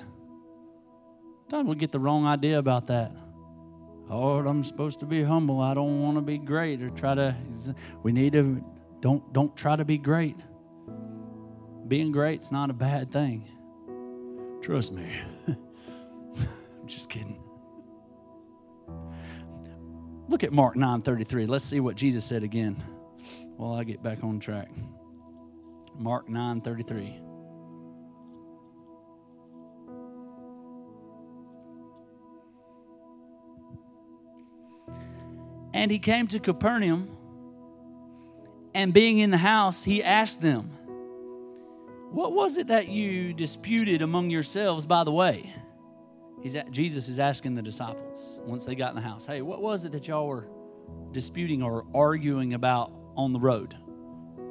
[1.51, 3.13] Sometimes we get the wrong idea about that.
[4.09, 5.61] Oh, I'm supposed to be humble.
[5.61, 7.37] I don't want to be great or try to.
[8.03, 8.65] We need to.
[9.01, 10.37] Don't don't try to be great.
[11.87, 13.45] Being great's not a bad thing.
[14.63, 15.13] Trust me.
[16.91, 17.41] Just kidding.
[20.29, 21.47] Look at Mark 9:33.
[21.47, 22.83] Let's see what Jesus said again
[23.57, 24.69] while I get back on track.
[25.97, 27.21] Mark 9:33.
[35.73, 37.17] And he came to Capernaum,
[38.75, 40.71] and being in the house, he asked them,
[42.11, 45.55] What was it that you disputed among yourselves by the way?
[46.43, 49.61] He's at, Jesus is asking the disciples once they got in the house, Hey, what
[49.61, 50.47] was it that y'all were
[51.13, 53.77] disputing or arguing about on the road?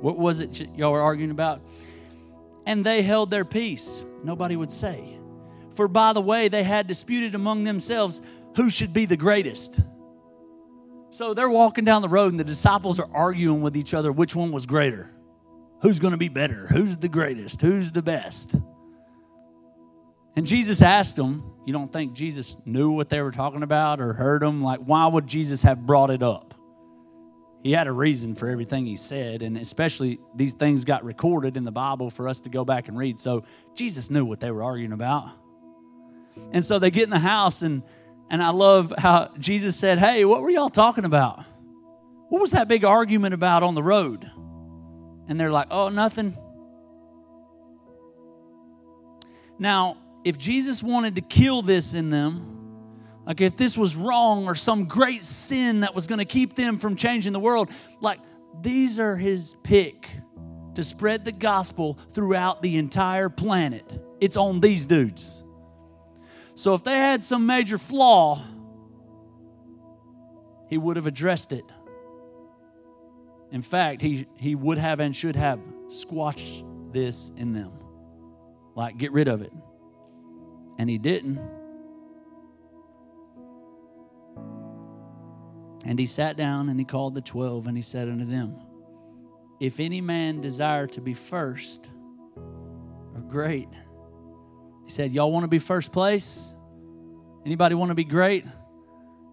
[0.02, 1.62] What was it y'all were arguing about?
[2.66, 4.04] And they held their peace.
[4.24, 5.18] Nobody would say.
[5.76, 8.22] For by the way, they had disputed among themselves
[8.56, 9.80] who should be the greatest.
[11.12, 14.36] So they're walking down the road, and the disciples are arguing with each other which
[14.36, 15.10] one was greater.
[15.82, 16.68] Who's going to be better?
[16.68, 17.62] Who's the greatest?
[17.62, 18.54] Who's the best?
[20.36, 24.14] And Jesus asked them, You don't think Jesus knew what they were talking about or
[24.14, 24.64] heard them?
[24.64, 26.56] Like, why would Jesus have brought it up?
[27.62, 31.66] He had a reason for everything he said, and especially these things got recorded in
[31.66, 33.20] the Bible for us to go back and read.
[33.20, 33.44] So
[33.76, 35.30] Jesus knew what they were arguing about.
[36.52, 37.84] And so they get in the house, and
[38.32, 41.44] and I love how Jesus said, Hey, what were y'all talking about?
[42.30, 44.28] What was that big argument about on the road?
[45.28, 46.36] And they're like, Oh, nothing.
[49.60, 52.50] Now, if Jesus wanted to kill this in them,
[53.26, 56.78] like if this was wrong or some great sin that was going to keep them
[56.78, 57.70] from changing the world,
[58.02, 58.20] like
[58.62, 60.10] these are his pick
[60.76, 63.86] to spread the gospel throughout the entire planet.
[64.20, 65.44] It's on these dudes.
[66.56, 68.42] So if they had some major flaw,
[70.70, 71.66] he would have addressed it.
[73.52, 77.72] In fact, he, he would have and should have squashed this in them.
[78.76, 79.52] Like, get rid of it.
[80.80, 81.40] And he didn't.
[85.86, 88.56] And he sat down and he called the twelve and he said unto them,
[89.60, 91.92] If any man desire to be first
[93.14, 93.68] or great,
[94.86, 96.56] he said, Y'all want to be first place?
[97.46, 98.46] Anybody want to be great?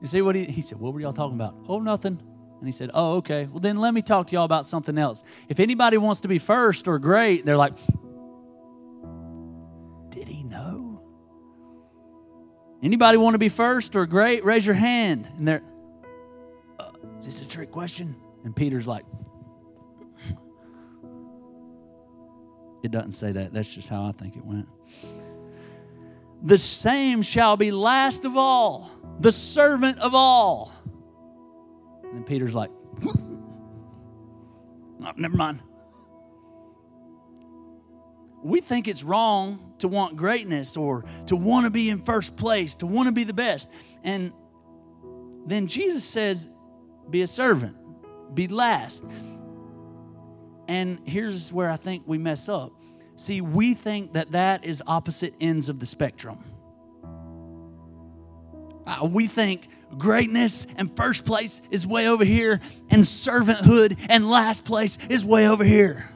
[0.00, 0.78] You see what he, he said?
[0.78, 1.54] What were y'all talking about?
[1.68, 2.20] Oh, nothing.
[2.58, 3.46] And he said, Oh, okay.
[3.46, 5.22] Well, then let me talk to y'all about something else.
[5.48, 7.78] If anybody wants to be first or great, they're like,
[12.86, 14.44] Anybody want to be first or great?
[14.44, 15.28] Raise your hand.
[15.36, 15.62] And they're,
[16.78, 18.14] uh, Is this a trick question?
[18.44, 19.04] And Peter's like,
[22.84, 23.52] It doesn't say that.
[23.52, 24.68] That's just how I think it went
[26.42, 30.70] the same shall be last of all, the servant of all.
[32.04, 32.70] And Peter's like,
[33.04, 33.56] oh,
[35.16, 35.60] never mind.
[38.44, 42.74] We think it's wrong to want greatness or to want to be in first place,
[42.76, 43.68] to want to be the best.
[44.02, 44.32] And
[45.46, 46.48] then Jesus says,
[47.08, 47.76] be a servant,
[48.34, 49.04] be last.
[50.68, 52.72] And here's where I think we mess up
[53.16, 56.38] See, we think that that is opposite ends of the spectrum.
[58.86, 62.60] Uh, we think greatness and first place is way over here,
[62.90, 66.08] and servanthood and last place is way over here.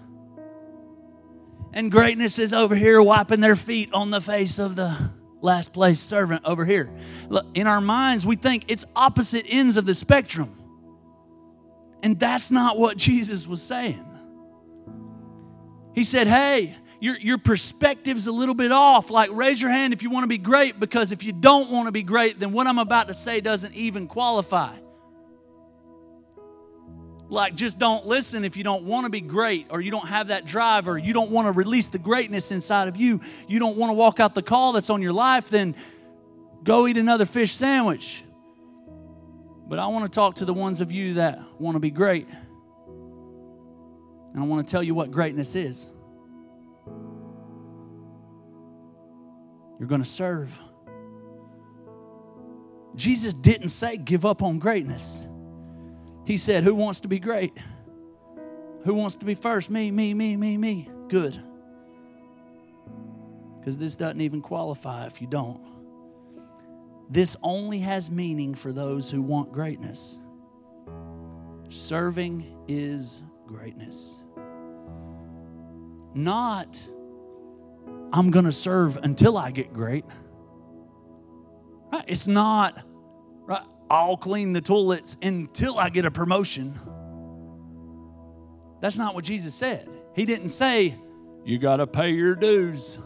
[1.73, 5.11] And greatness is over here wiping their feet on the face of the
[5.43, 6.91] Last place servant over here.
[7.29, 10.55] Look, in our minds, we think it's opposite ends of the spectrum.
[12.03, 14.05] And that's not what Jesus was saying.
[15.95, 19.11] He said, Hey, your, your perspective's a little bit off.
[19.11, 21.87] Like, raise your hand if you want to be great, because if you don't want
[21.87, 24.77] to be great, then what I'm about to say doesn't even qualify.
[27.31, 30.27] Like, just don't listen if you don't want to be great, or you don't have
[30.27, 33.21] that drive, or you don't want to release the greatness inside of you.
[33.47, 35.77] You don't want to walk out the call that's on your life, then
[36.65, 38.25] go eat another fish sandwich.
[39.69, 42.27] But I want to talk to the ones of you that want to be great.
[44.35, 45.93] And I want to tell you what greatness is.
[49.79, 50.59] You're going to serve.
[52.97, 55.29] Jesus didn't say give up on greatness.
[56.31, 57.59] He said, Who wants to be great?
[58.85, 59.69] Who wants to be first?
[59.69, 60.89] Me, me, me, me, me.
[61.09, 61.37] Good.
[63.59, 65.61] Because this doesn't even qualify if you don't.
[67.09, 70.21] This only has meaning for those who want greatness.
[71.69, 74.21] Serving is greatness.
[76.15, 76.87] Not,
[78.13, 80.05] I'm going to serve until I get great.
[81.93, 82.05] Right?
[82.07, 82.85] It's not,
[83.47, 83.67] right?
[83.91, 86.79] I'll clean the toilets until I get a promotion.
[88.81, 89.89] That's not what Jesus said.
[90.15, 90.97] He didn't say,
[91.45, 92.99] you got to pay your dues.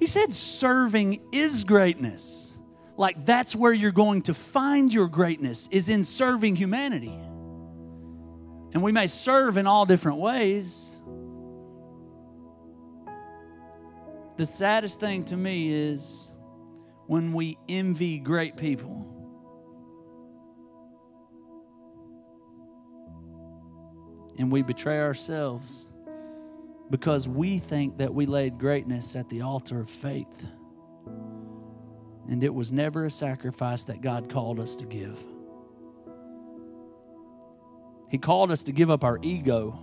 [0.00, 2.58] He said, serving is greatness.
[2.96, 7.16] Like that's where you're going to find your greatness, is in serving humanity.
[8.72, 10.96] And we may serve in all different ways.
[14.36, 16.29] The saddest thing to me is
[17.10, 19.04] when we envy great people.
[24.38, 25.88] And we betray ourselves
[26.88, 30.46] because we think that we laid greatness at the altar of faith.
[32.28, 35.18] And it was never a sacrifice that God called us to give.
[38.08, 39.76] He called us to give up our ego,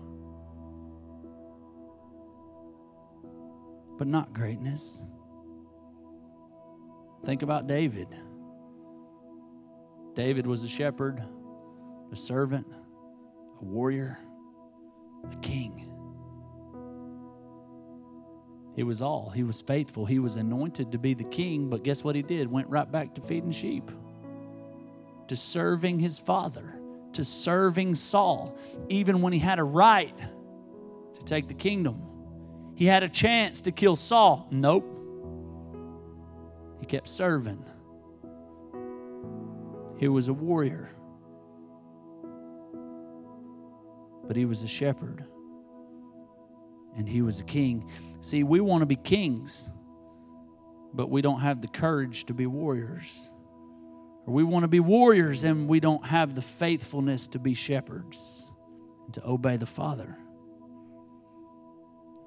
[3.97, 5.03] but not greatness.
[7.23, 8.07] Think about David.
[10.13, 11.23] David was a shepherd,
[12.11, 12.67] a servant,
[13.61, 14.17] a warrior,
[15.31, 15.91] a king.
[18.75, 19.31] He was all.
[19.31, 20.05] He was faithful.
[20.05, 22.49] He was anointed to be the king, but guess what he did?
[22.49, 23.89] Went right back to feeding sheep,
[25.27, 26.77] to serving his father
[27.17, 28.55] to serving Saul,
[28.89, 30.15] even when he had a right
[31.13, 31.99] to take the kingdom.
[32.75, 34.47] He had a chance to kill Saul.
[34.51, 34.96] Nope.
[36.87, 37.65] Kept serving.
[39.97, 40.89] He was a warrior,
[44.25, 45.25] but he was a shepherd
[46.95, 47.89] and he was a king.
[48.21, 49.69] See, we want to be kings,
[50.93, 53.31] but we don't have the courage to be warriors.
[54.25, 58.51] Or we want to be warriors and we don't have the faithfulness to be shepherds
[59.05, 60.17] and to obey the Father.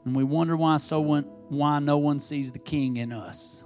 [0.04, 3.64] And we wonder why so one, why no one sees the king in us.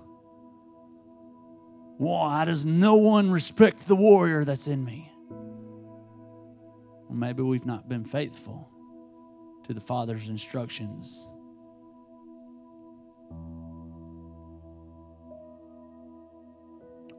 [1.97, 5.11] Why does no one respect the warrior that's in me?
[7.09, 8.69] Well, maybe we've not been faithful
[9.65, 11.29] to the Father's instructions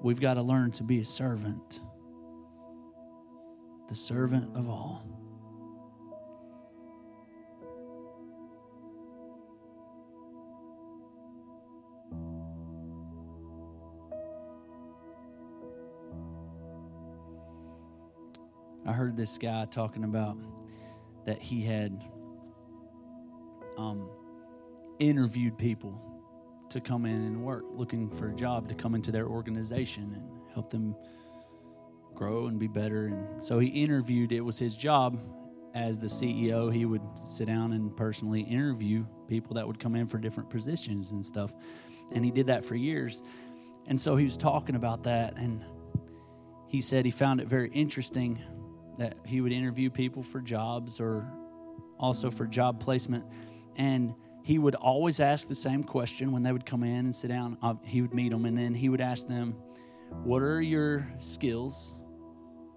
[0.05, 1.79] We've got to learn to be a servant,
[3.89, 5.24] the servant of all.
[18.85, 20.37] I heard this guy talking about
[21.25, 22.03] that he had
[23.77, 24.07] um,
[24.99, 25.99] interviewed people
[26.69, 30.53] to come in and work, looking for a job to come into their organization and
[30.53, 30.95] help them
[32.13, 33.07] grow and be better.
[33.07, 35.19] And so he interviewed, it was his job
[35.73, 36.71] as the CEO.
[36.71, 41.11] He would sit down and personally interview people that would come in for different positions
[41.11, 41.51] and stuff.
[42.11, 43.23] And he did that for years.
[43.87, 45.37] And so he was talking about that.
[45.37, 45.65] And
[46.67, 48.41] he said he found it very interesting
[48.97, 51.27] that he would interview people for jobs or
[51.99, 53.25] also for job placement.
[53.75, 57.29] And he would always ask the same question when they would come in and sit
[57.29, 57.57] down.
[57.61, 59.55] Uh, he would meet them, and then he would ask them,
[60.23, 61.95] What are your skills?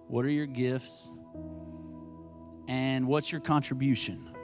[0.06, 1.10] What are your gifts?
[2.66, 4.34] And what's your contribution?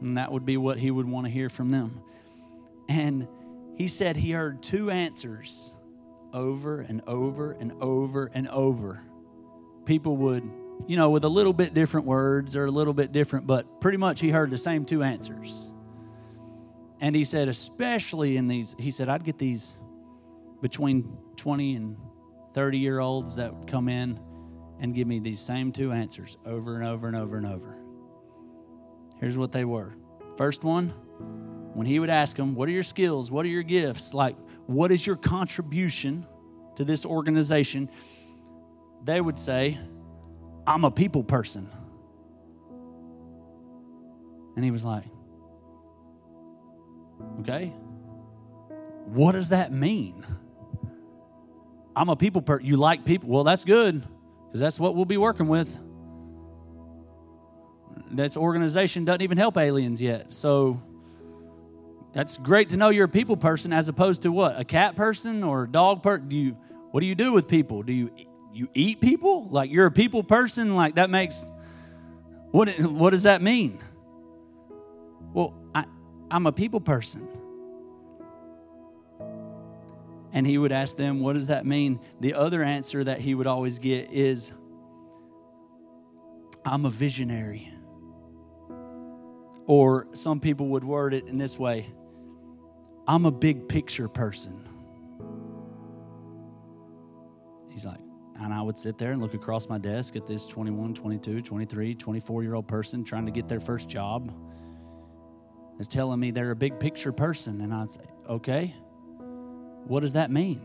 [0.00, 2.02] And that would be what he would want to hear from them.
[2.88, 3.28] And
[3.76, 5.72] he said he heard two answers
[6.32, 9.00] over and over and over and over.
[9.84, 10.48] People would
[10.86, 13.96] you know, with a little bit different words or a little bit different, but pretty
[13.96, 15.74] much he heard the same two answers.
[17.00, 19.80] And he said, especially in these, he said, I'd get these
[20.60, 21.96] between 20 and
[22.52, 24.18] 30 year olds that would come in
[24.80, 27.78] and give me these same two answers over and over and over and over.
[29.20, 29.94] Here's what they were.
[30.36, 30.88] First one,
[31.74, 33.30] when he would ask them, What are your skills?
[33.30, 34.14] What are your gifts?
[34.14, 36.26] Like, what is your contribution
[36.76, 37.90] to this organization?
[39.04, 39.78] They would say,
[40.66, 41.68] I'm a people person.
[44.56, 45.04] And he was like,
[47.40, 47.72] Okay,
[49.06, 50.24] what does that mean?
[51.96, 52.66] I'm a people person.
[52.66, 53.28] You like people?
[53.28, 54.02] Well, that's good
[54.46, 55.78] because that's what we'll be working with.
[58.10, 60.32] This organization doesn't even help aliens yet.
[60.32, 60.82] So
[62.12, 64.58] that's great to know you're a people person as opposed to what?
[64.58, 66.28] A cat person or a dog person?
[66.28, 66.56] Do you
[66.90, 67.82] what do you do with people?
[67.82, 68.10] Do you
[68.54, 69.48] you eat people?
[69.48, 70.76] Like you're a people person?
[70.76, 71.44] Like that makes
[72.50, 73.80] what what does that mean?
[75.32, 75.84] Well, I
[76.30, 77.28] I'm a people person.
[80.32, 82.00] And he would ask them, What does that mean?
[82.20, 84.50] The other answer that he would always get is,
[86.64, 87.72] I'm a visionary.
[89.66, 91.86] Or some people would word it in this way
[93.06, 94.68] I'm a big picture person.
[97.70, 98.00] He's like,
[98.40, 101.94] and I would sit there and look across my desk at this 21, 22, 23,
[101.94, 104.32] 24 year old person trying to get their first job.
[105.78, 107.60] Is telling me they're a big picture person.
[107.60, 108.74] And I'd say, okay,
[109.86, 110.62] what does that mean?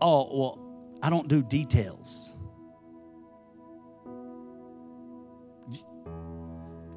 [0.00, 0.58] Oh, well,
[1.02, 2.34] I don't do details.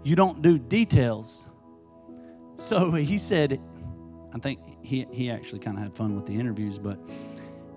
[0.04, 1.46] You don't do details.
[2.56, 3.62] So he said,
[4.34, 7.00] I think he, he actually kind of had fun with the interviews, but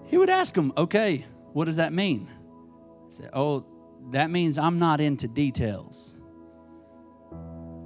[0.07, 2.28] he would ask him, okay, what does that mean?
[2.30, 3.66] I said, oh,
[4.11, 6.18] that means I'm not into details.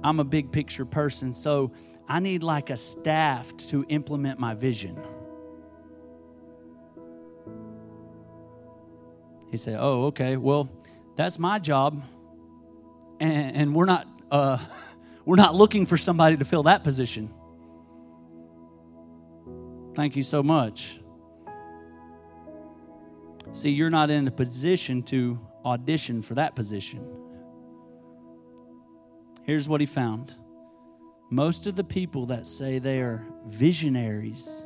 [0.03, 1.71] I'm a big picture person, so
[2.07, 4.99] I need like a staff to implement my vision.
[9.49, 10.69] He said, oh, okay, well,
[11.15, 12.01] that's my job.
[13.19, 14.57] And, and we're not uh,
[15.25, 17.33] we're not looking for somebody to fill that position.
[19.93, 21.00] Thank you so much.
[23.53, 27.05] See, you're not in a position to audition for that position.
[29.43, 30.35] Here's what he found
[31.29, 34.65] most of the people that say they are visionaries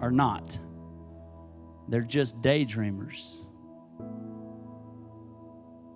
[0.00, 0.58] are not,
[1.88, 3.44] they're just daydreamers.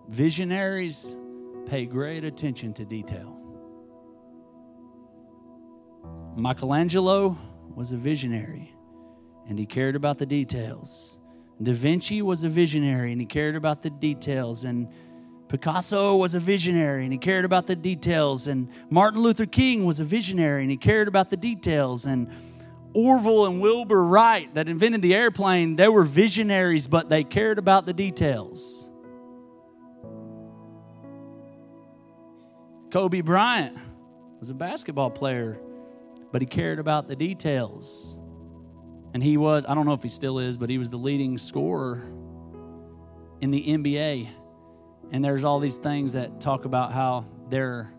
[0.08, 1.16] Visionaries
[1.66, 3.34] pay great attention to detail.
[6.36, 7.36] Michelangelo
[7.74, 8.72] was a visionary
[9.48, 11.18] and he cared about the details.
[11.60, 14.64] Da Vinci was a visionary and he cared about the details.
[14.64, 14.88] And
[15.48, 18.46] Picasso was a visionary and he cared about the details.
[18.46, 22.06] And Martin Luther King was a visionary and he cared about the details.
[22.06, 22.30] And
[22.94, 27.86] Orville and Wilbur Wright, that invented the airplane, they were visionaries, but they cared about
[27.86, 28.90] the details.
[32.90, 33.76] Kobe Bryant
[34.40, 35.60] was a basketball player,
[36.32, 38.18] but he cared about the details.
[39.14, 41.38] And he was, I don't know if he still is, but he was the leading
[41.38, 42.02] scorer
[43.40, 44.28] in the NBA.
[45.10, 47.90] And there's all these things that talk about how they're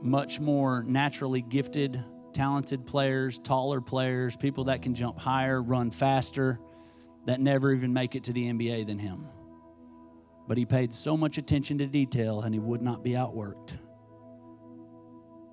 [0.00, 2.02] much more naturally gifted,
[2.32, 6.58] talented players, taller players, people that can jump higher, run faster,
[7.26, 9.28] that never even make it to the NBA than him.
[10.48, 13.74] But he paid so much attention to detail and he would not be outworked.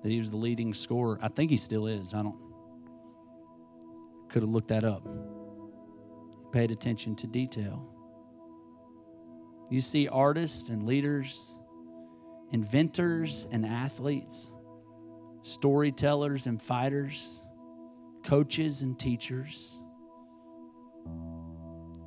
[0.02, 1.18] That he was the leading scorer.
[1.22, 2.12] I think he still is.
[2.12, 2.49] I don't
[4.30, 5.06] could have looked that up.
[6.52, 7.86] Paid attention to detail.
[9.70, 11.54] You see artists and leaders,
[12.50, 14.50] inventors and athletes,
[15.42, 17.42] storytellers and fighters,
[18.24, 19.82] coaches and teachers.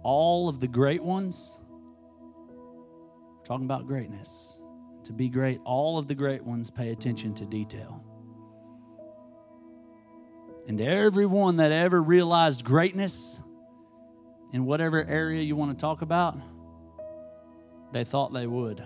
[0.03, 1.59] All of the great ones
[3.45, 4.61] talking about greatness.
[5.05, 8.03] To be great, all of the great ones pay attention to detail.
[10.67, 13.39] And everyone that ever realized greatness
[14.53, 16.37] in whatever area you want to talk about,
[17.91, 18.83] they thought they would.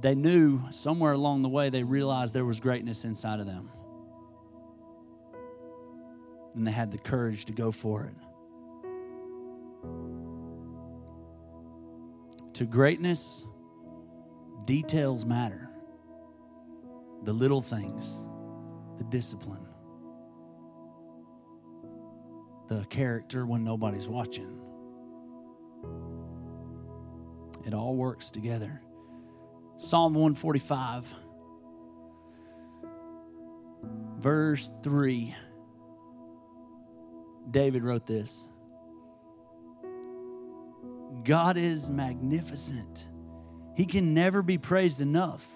[0.00, 3.70] They knew somewhere along the way they realized there was greatness inside of them.
[6.54, 8.14] And they had the courage to go for it.
[12.54, 13.46] To greatness,
[14.66, 15.70] details matter.
[17.24, 18.24] The little things,
[18.98, 19.66] the discipline,
[22.68, 24.60] the character when nobody's watching.
[27.64, 28.82] It all works together.
[29.76, 31.14] Psalm 145
[34.18, 35.34] verse 3.
[37.50, 38.46] David wrote this
[41.24, 43.08] God is magnificent.
[43.74, 45.46] He can never be praised enough.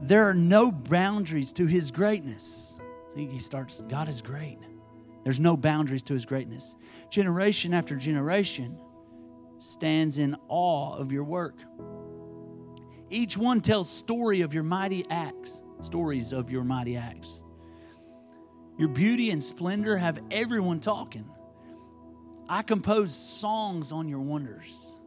[0.00, 2.73] There are no boundaries to his greatness.
[3.14, 4.58] See, he starts, God is great.
[5.22, 6.76] There's no boundaries to his greatness.
[7.10, 8.78] Generation after generation
[9.58, 11.56] stands in awe of your work.
[13.10, 17.42] Each one tells story of your mighty acts, stories of your mighty acts.
[18.76, 21.28] Your beauty and splendor have everyone talking.
[22.48, 24.98] I compose songs on your wonders.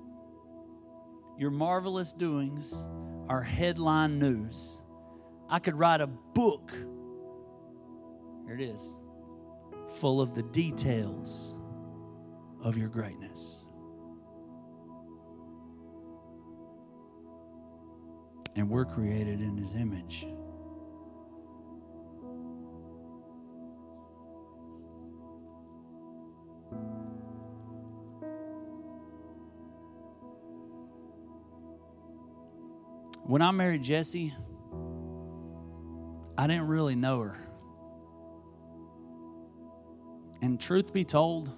[1.38, 2.88] Your marvelous doings
[3.28, 4.82] are headline news.
[5.50, 6.72] I could write a book.
[8.48, 8.98] Here it is,
[9.92, 11.58] full of the details
[12.64, 13.68] of your greatness.
[18.56, 20.26] And we're created in his image.
[33.26, 34.34] When I married Jessie,
[36.38, 37.47] I didn't really know her.
[40.42, 41.50] And truth be told,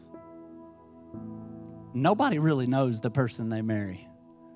[1.93, 4.07] nobody really knows the person they marry.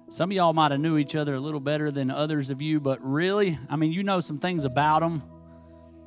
[0.10, 2.80] Some of y'all might have knew each other a little better than others of you,
[2.80, 5.24] but really, I mean, you know some things about them.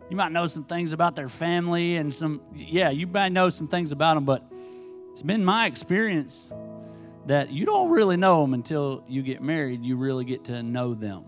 [0.09, 3.67] You might know some things about their family and some, yeah, you might know some
[3.67, 4.45] things about them, but
[5.11, 6.53] it's been my experience
[7.27, 9.85] that you don't really know them until you get married.
[9.85, 11.25] You really get to know them.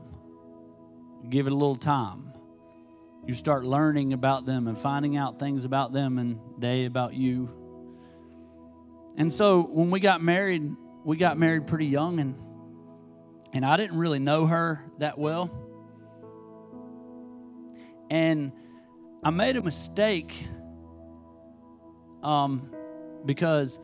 [1.28, 2.32] Give it a little time.
[3.28, 7.50] You start learning about them and finding out things about them and they about you.
[9.18, 10.74] And so when we got married,
[11.04, 12.34] we got married pretty young and
[13.52, 15.50] and I didn't really know her that well.
[18.08, 18.50] And
[19.22, 20.48] I made a mistake
[22.22, 22.70] um,
[23.26, 23.78] because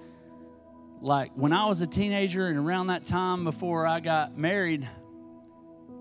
[1.02, 4.88] like when I was a teenager and around that time before I got married,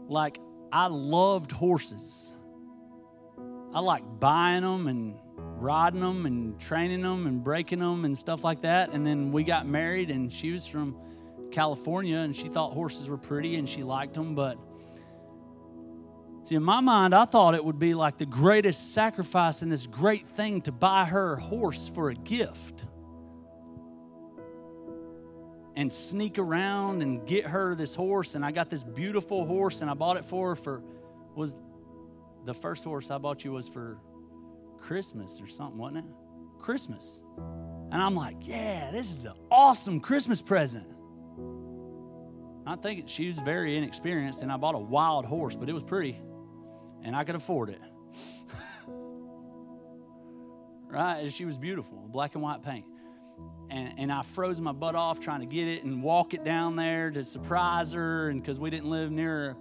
[0.08, 0.40] like
[0.72, 2.38] I loved horses.
[3.74, 8.44] I like buying them and riding them and training them and breaking them and stuff
[8.44, 8.92] like that.
[8.92, 10.96] And then we got married, and she was from
[11.54, 14.36] California and she thought horses were pretty and she liked them.
[14.36, 14.58] But
[16.46, 19.88] see, in my mind, I thought it would be like the greatest sacrifice and this
[19.88, 22.86] great thing to buy her a horse for a gift
[25.76, 29.90] and sneak around and get her this horse and i got this beautiful horse and
[29.90, 30.84] i bought it for her for
[31.34, 31.56] was
[32.46, 33.98] the first horse i bought you was for
[34.80, 36.06] christmas or something wasn't it?
[36.60, 37.22] Christmas.
[37.92, 40.88] And i'm like yeah this is an awesome christmas present.
[42.66, 45.84] I think she was very inexperienced and i bought a wild horse but it was
[45.84, 46.20] pretty
[47.04, 47.82] and i could afford it.
[50.88, 51.22] Right?
[51.22, 52.86] And she was beautiful black and white paint.
[53.72, 56.76] And, and I froze my butt off trying to get it and walk it down
[56.76, 58.30] there to surprise her.
[58.30, 59.58] And because we didn't live near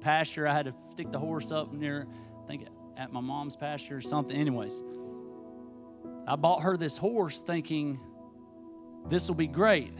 [0.00, 2.06] pasture, I had to stick the horse up near,
[2.44, 4.36] I think, at my mom's pasture or something.
[4.36, 4.82] Anyways,
[6.26, 8.00] I bought her this horse thinking
[9.08, 9.92] this will be great.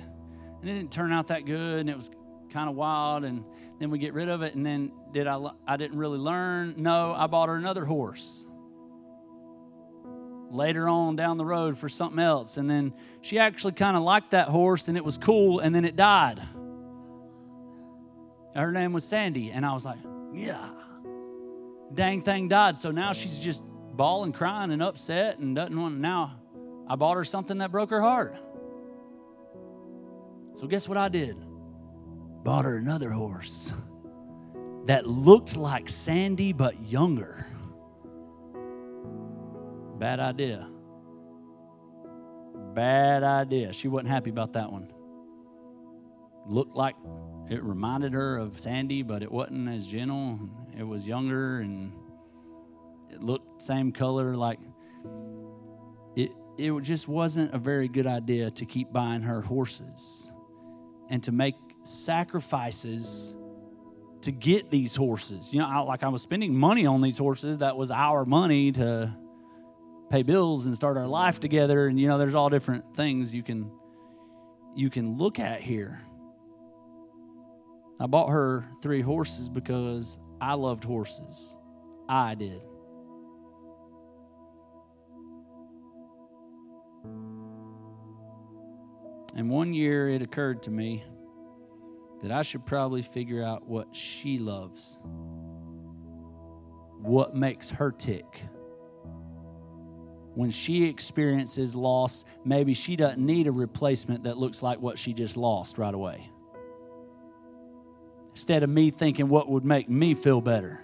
[0.60, 2.10] And it didn't turn out that good, and it was
[2.52, 3.24] kind of wild.
[3.24, 3.44] And
[3.78, 5.40] then we get rid of it, and then did I?
[5.66, 6.74] I didn't really learn.
[6.76, 8.46] No, I bought her another horse
[10.50, 12.56] later on down the road for something else.
[12.56, 15.84] And then she actually kind of liked that horse and it was cool, and then
[15.84, 16.40] it died.
[18.54, 19.50] Her name was Sandy.
[19.50, 19.98] And I was like,
[20.32, 20.70] yeah,
[21.94, 22.78] dang thing died.
[22.78, 25.98] So now she's just bawling, crying, and upset and doesn't want.
[25.98, 26.36] Now
[26.88, 28.36] I bought her something that broke her heart.
[30.54, 31.36] So guess what I did?
[32.42, 33.72] Bought her another horse
[34.86, 37.46] that looked like Sandy but younger.
[39.98, 40.68] Bad idea.
[42.74, 43.72] Bad idea.
[43.72, 44.90] She wasn't happy about that one.
[46.46, 46.96] Looked like
[47.50, 50.38] it reminded her of Sandy, but it wasn't as gentle.
[50.78, 51.92] It was younger and
[53.10, 54.36] it looked same color.
[54.36, 54.60] Like
[56.14, 60.32] it, it just wasn't a very good idea to keep buying her horses
[61.08, 63.34] and to make sacrifices
[64.22, 65.52] to get these horses.
[65.52, 67.58] You know, I, like I was spending money on these horses.
[67.58, 69.12] That was our money to
[70.08, 73.44] pay bills and start our life together and you know there's all different things you
[73.44, 73.70] can
[74.74, 76.00] you can look at here
[78.00, 81.58] i bought her three horses because i loved horses.
[82.08, 82.60] I did.
[89.36, 91.04] And one year it occurred to me
[92.22, 94.98] that i should probably figure out what she loves.
[97.02, 98.42] What makes her tick?
[100.34, 105.12] When she experiences loss, maybe she doesn't need a replacement that looks like what she
[105.12, 106.30] just lost right away.
[108.40, 110.80] Instead of me thinking what would make me feel better,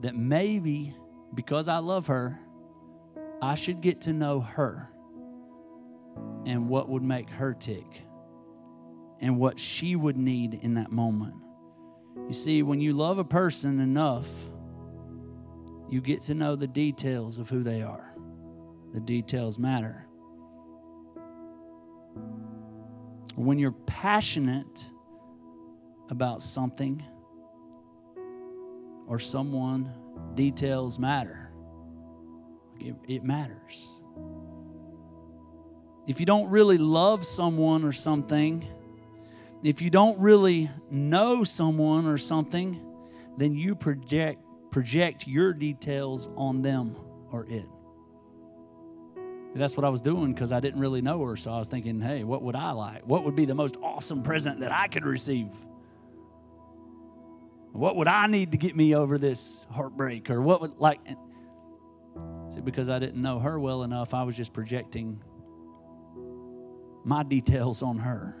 [0.00, 0.96] that maybe
[1.34, 2.40] because I love her,
[3.42, 4.88] I should get to know her
[6.46, 7.84] and what would make her tick
[9.20, 11.34] and what she would need in that moment.
[12.28, 14.30] You see, when you love a person enough,
[15.90, 18.14] you get to know the details of who they are.
[18.94, 20.06] The details matter.
[23.34, 24.88] When you're passionate
[26.10, 27.02] about something
[29.06, 29.92] or someone,
[30.34, 31.50] details matter.
[32.80, 34.02] It, it matters.
[36.06, 38.66] If you don't really love someone or something,
[39.62, 42.80] if you don't really know someone or something,
[43.36, 44.40] then you project
[44.70, 46.96] project your details on them
[47.30, 47.66] or it.
[49.54, 51.36] That's what I was doing because I didn't really know her.
[51.36, 53.02] So I was thinking, hey, what would I like?
[53.06, 55.48] What would be the most awesome present that I could receive?
[57.72, 60.30] What would I need to get me over this heartbreak?
[60.30, 61.00] Or what would, like,
[62.50, 65.22] see, because I didn't know her well enough, I was just projecting
[67.04, 68.36] my details on her.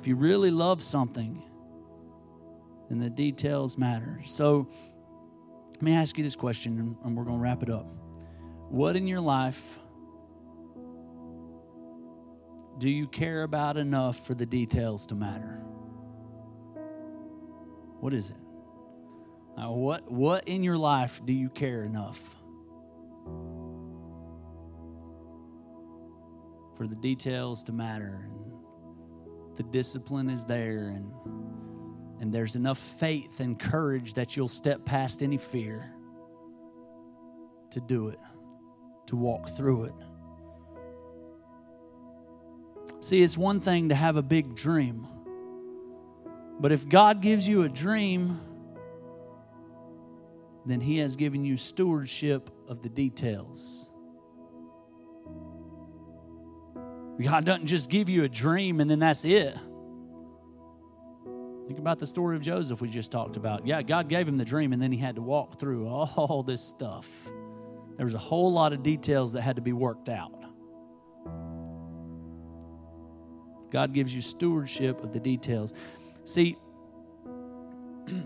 [0.00, 1.42] If you really love something,
[2.88, 4.20] then the details matter.
[4.26, 4.68] So
[5.74, 7.86] let me ask you this question, and we're going to wrap it up.
[8.68, 9.78] What in your life
[12.78, 15.62] do you care about enough for the details to matter?
[18.02, 18.36] What is it?
[19.56, 22.36] What, what in your life do you care enough
[26.76, 28.28] for the details to matter?
[29.56, 31.12] the discipline is there and
[32.20, 35.92] and there's enough faith and courage that you'll step past any fear
[37.72, 38.18] to do it,
[39.06, 39.94] to walk through it.
[43.00, 45.08] See, it's one thing to have a big dream,
[46.60, 48.40] but if God gives you a dream,
[50.66, 53.92] then He has given you stewardship of the details.
[57.20, 59.56] God doesn't just give you a dream and then that's it.
[61.66, 63.66] Think about the story of Joseph we just talked about.
[63.66, 66.60] Yeah, God gave him the dream and then he had to walk through all this
[66.60, 67.08] stuff.
[67.96, 70.32] There was a whole lot of details that had to be worked out.
[73.70, 75.72] God gives you stewardship of the details.
[76.24, 76.56] See,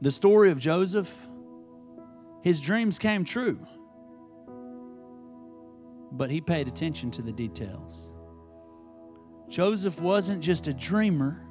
[0.00, 1.28] the story of Joseph,
[2.42, 3.66] his dreams came true
[6.16, 8.12] but he paid attention to the details.
[9.48, 11.44] Joseph wasn't just a dreamer,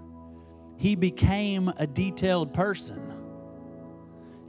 [0.77, 3.01] he became a detailed person.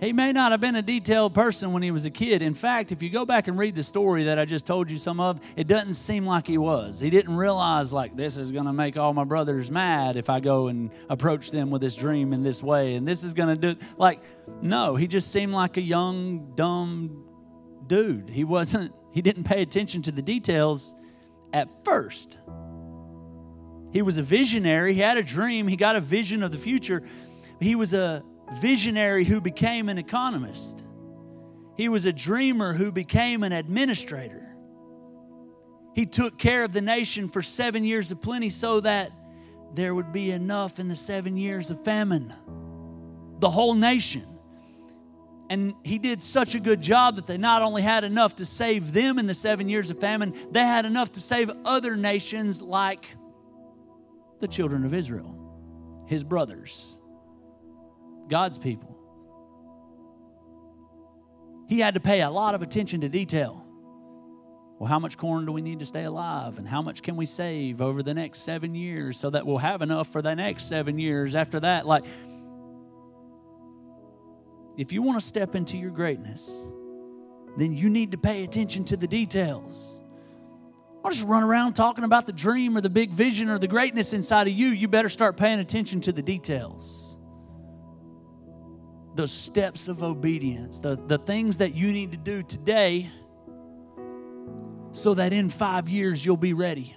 [0.00, 2.42] He may not have been a detailed person when he was a kid.
[2.42, 4.98] In fact, if you go back and read the story that I just told you
[4.98, 6.98] some of, it doesn't seem like he was.
[6.98, 10.40] He didn't realize, like, this is going to make all my brothers mad if I
[10.40, 13.74] go and approach them with this dream in this way, and this is going to
[13.74, 13.80] do.
[13.96, 14.20] Like,
[14.60, 17.24] no, he just seemed like a young, dumb
[17.86, 18.28] dude.
[18.28, 20.96] He wasn't he didn't pay attention to the details
[21.52, 22.36] at first.
[23.92, 24.92] He was a visionary.
[24.92, 25.68] He had a dream.
[25.68, 27.04] He got a vision of the future.
[27.60, 30.84] He was a visionary who became an economist.
[31.76, 34.54] He was a dreamer who became an administrator.
[35.94, 39.12] He took care of the nation for seven years of plenty so that
[39.74, 42.32] there would be enough in the seven years of famine.
[43.40, 44.24] The whole nation.
[45.50, 48.92] And he did such a good job that they not only had enough to save
[48.92, 53.06] them in the seven years of famine, they had enough to save other nations like
[54.40, 56.98] the children of Israel, his brothers,
[58.28, 58.96] God's people.
[61.68, 63.64] He had to pay a lot of attention to detail.
[64.78, 66.58] Well, how much corn do we need to stay alive?
[66.58, 69.82] And how much can we save over the next seven years so that we'll have
[69.82, 71.86] enough for the next seven years after that?
[71.86, 72.04] Like,
[74.76, 76.70] if you want to step into your greatness,
[77.56, 80.02] then you need to pay attention to the details.
[81.04, 84.12] I'll just run around talking about the dream or the big vision or the greatness
[84.12, 84.68] inside of you.
[84.68, 87.13] You better start paying attention to the details.
[89.14, 93.10] The steps of obedience, the, the things that you need to do today
[94.90, 96.94] so that in five years you'll be ready.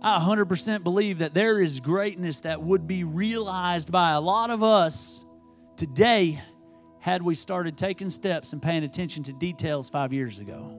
[0.00, 4.62] I 100% believe that there is greatness that would be realized by a lot of
[4.62, 5.24] us
[5.76, 6.40] today
[7.00, 10.78] had we started taking steps and paying attention to details five years ago.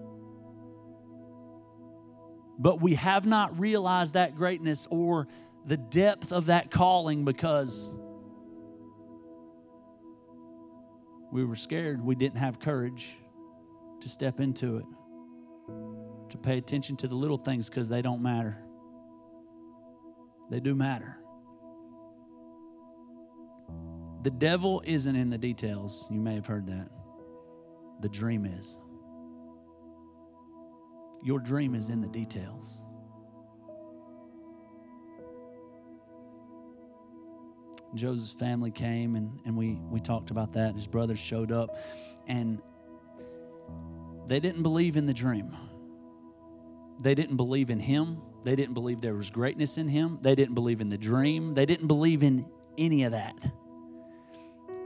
[2.57, 5.27] But we have not realized that greatness or
[5.65, 7.89] the depth of that calling because
[11.35, 12.01] We were scared.
[12.01, 13.17] We didn't have courage
[13.99, 14.85] to step into it,
[16.29, 18.57] to pay attention to the little things because they don't matter.
[20.49, 21.17] They do matter.
[24.23, 26.07] The devil isn't in the details.
[26.09, 26.89] You may have heard that.
[27.99, 28.79] The dream is.
[31.21, 32.81] Your dream is in the details.
[37.95, 40.75] Joseph's family came and, and we, we talked about that.
[40.75, 41.77] His brothers showed up
[42.27, 42.61] and
[44.27, 45.55] they didn't believe in the dream.
[47.01, 48.21] They didn't believe in him.
[48.43, 50.19] They didn't believe there was greatness in him.
[50.21, 51.53] They didn't believe in the dream.
[51.53, 52.45] They didn't believe in
[52.77, 53.35] any of that.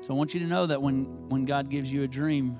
[0.01, 2.57] So I want you to know that when, when God gives you a dream,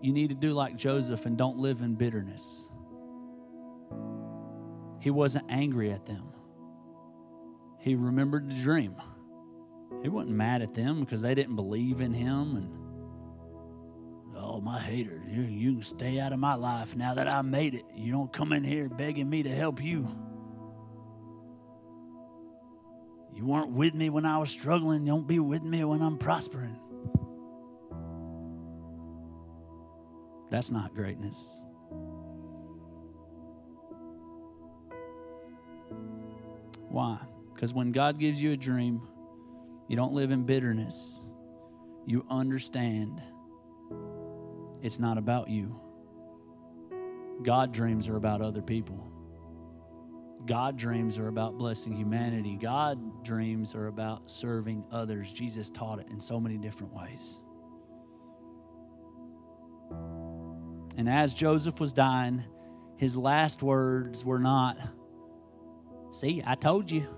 [0.00, 2.68] you need to do like Joseph and don't live in bitterness.
[5.00, 6.27] He wasn't angry at them,
[7.78, 8.96] he remembered the dream.
[10.02, 12.74] He wasn't mad at them because they didn't believe in him and
[14.36, 17.74] oh my haters you, you can stay out of my life now that i made
[17.74, 17.84] it.
[17.96, 20.08] You don't come in here begging me to help you.
[23.34, 25.04] You weren't with me when i was struggling.
[25.04, 26.78] Don't be with me when i'm prospering.
[30.50, 31.62] That's not greatness.
[36.88, 37.18] Why
[37.58, 39.02] because when god gives you a dream
[39.88, 41.22] you don't live in bitterness
[42.06, 43.20] you understand
[44.82, 45.80] it's not about you.
[47.42, 49.12] God dreams are about other people.
[50.46, 52.56] God dreams are about blessing humanity.
[52.56, 55.32] God dreams are about serving others.
[55.32, 57.40] Jesus taught it in so many different ways.
[60.96, 62.44] And as Joseph was dying,
[62.96, 64.78] his last words were not,
[66.10, 67.17] See, I told you.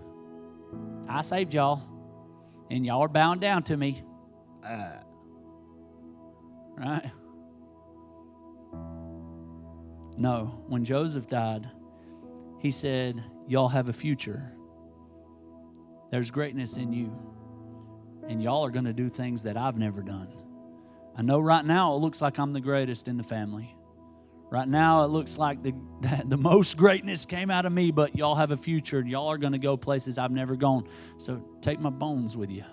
[1.09, 1.81] I saved y'all.
[2.71, 4.03] And y'all are bound down to me.
[4.65, 4.93] Uh,
[6.77, 7.11] right?
[10.17, 11.69] No, when Joseph died,
[12.59, 14.53] he said, Y'all have a future.
[16.11, 17.19] There's greatness in you.
[18.29, 20.29] And y'all are going to do things that I've never done.
[21.17, 23.75] I know right now it looks like I'm the greatest in the family.
[24.51, 25.73] Right now it looks like the,
[26.27, 29.39] the most greatness came out of me, but y'all have a future and y'all are
[29.39, 30.89] going to go places I've never gone.
[31.19, 32.65] So take my bones with you.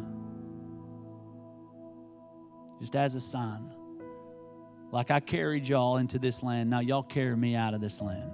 [2.80, 3.74] Just as a sign.
[4.92, 8.32] Like I carried y'all into this land, now y'all carry me out of this land.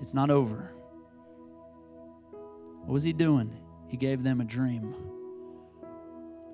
[0.00, 0.72] It's not over.
[2.80, 3.58] What was he doing?
[3.88, 4.94] He gave them a dream.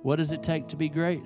[0.03, 1.23] What does it take to be great?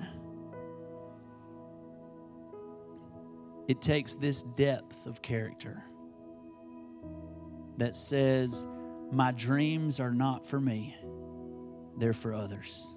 [3.70, 5.84] It takes this depth of character
[7.76, 8.66] that says,
[9.12, 10.96] My dreams are not for me,
[11.96, 12.92] they're for others.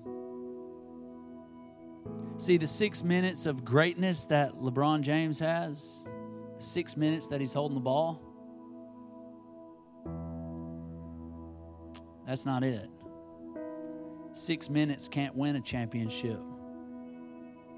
[2.38, 6.10] See, the six minutes of greatness that LeBron James has,
[6.58, 8.20] six minutes that he's holding the ball,
[12.26, 12.90] that's not it.
[14.32, 16.40] Six minutes can't win a championship.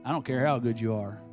[0.06, 1.25] I don't care how good you are.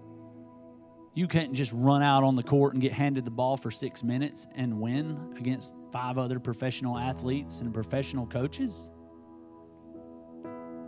[1.15, 4.03] You can't just run out on the court and get handed the ball for six
[4.03, 8.91] minutes and win against five other professional athletes and professional coaches.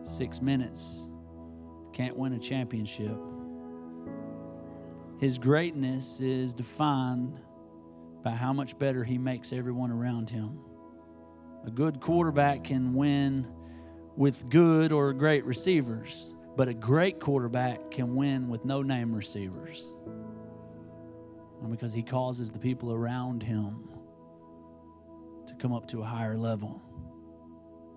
[0.03, 1.11] Six minutes
[1.93, 3.17] can't win a championship.
[5.19, 7.39] His greatness is defined
[8.23, 10.59] by how much better he makes everyone around him.
[11.67, 13.47] A good quarterback can win
[14.17, 19.95] with good or great receivers, but a great quarterback can win with no name receivers.
[21.71, 23.89] Because he causes the people around him
[25.47, 26.83] to come up to a higher level.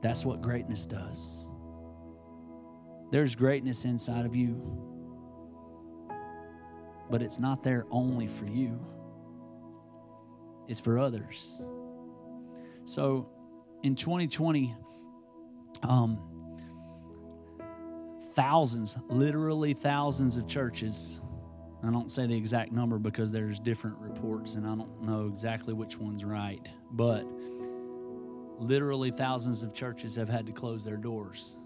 [0.01, 1.49] That's what greatness does.
[3.11, 4.61] There's greatness inside of you,
[7.09, 8.85] but it's not there only for you,
[10.67, 11.63] it's for others.
[12.83, 13.29] So
[13.83, 14.75] in 2020,
[15.83, 16.19] um,
[18.33, 21.21] thousands, literally thousands of churches.
[21.83, 25.73] I don't say the exact number because there's different reports and I don't know exactly
[25.73, 27.25] which one's right, but
[28.59, 31.57] literally thousands of churches have had to close their doors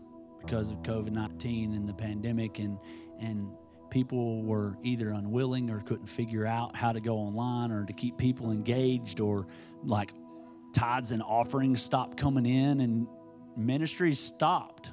[0.42, 2.78] because of COVID 19 and the pandemic, and,
[3.20, 3.48] and
[3.90, 8.18] people were either unwilling or couldn't figure out how to go online or to keep
[8.18, 9.48] people engaged, or
[9.84, 10.14] like
[10.74, 13.08] tithes and offerings stopped coming in, and
[13.56, 14.92] ministries stopped.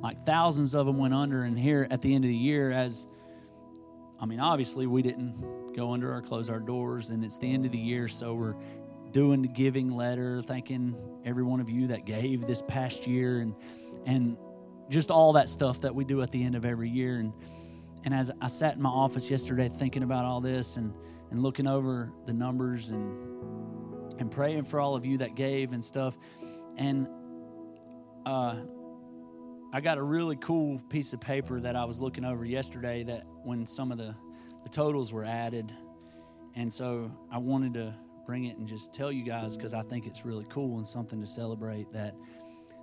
[0.00, 3.08] Like thousands of them went under, and here at the end of the year, as
[4.20, 7.64] I mean, obviously, we didn't go under or close our doors, and it's the end
[7.64, 8.56] of the year, so we're
[9.12, 10.94] doing the giving letter, thanking
[11.24, 13.40] every one of you that gave this past year.
[13.40, 13.54] And,
[14.06, 14.36] and
[14.88, 17.18] just all that stuff that we do at the end of every year.
[17.18, 17.32] And,
[18.04, 20.92] and as I sat in my office yesterday thinking about all this and,
[21.30, 23.16] and looking over the numbers and,
[24.18, 26.18] and praying for all of you that gave and stuff,
[26.76, 27.08] and
[28.26, 28.56] uh,
[29.72, 33.24] I got a really cool piece of paper that I was looking over yesterday that
[33.44, 34.14] when some of the,
[34.64, 35.72] the totals were added.
[36.56, 37.94] And so I wanted to
[38.26, 41.20] bring it and just tell you guys because I think it's really cool and something
[41.20, 42.14] to celebrate that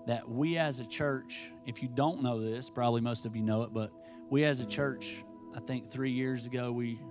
[0.08, 3.64] that we as a church, if you don't know this, probably most of you know
[3.64, 3.92] it, but
[4.30, 7.02] we as a church, I think 3 years ago we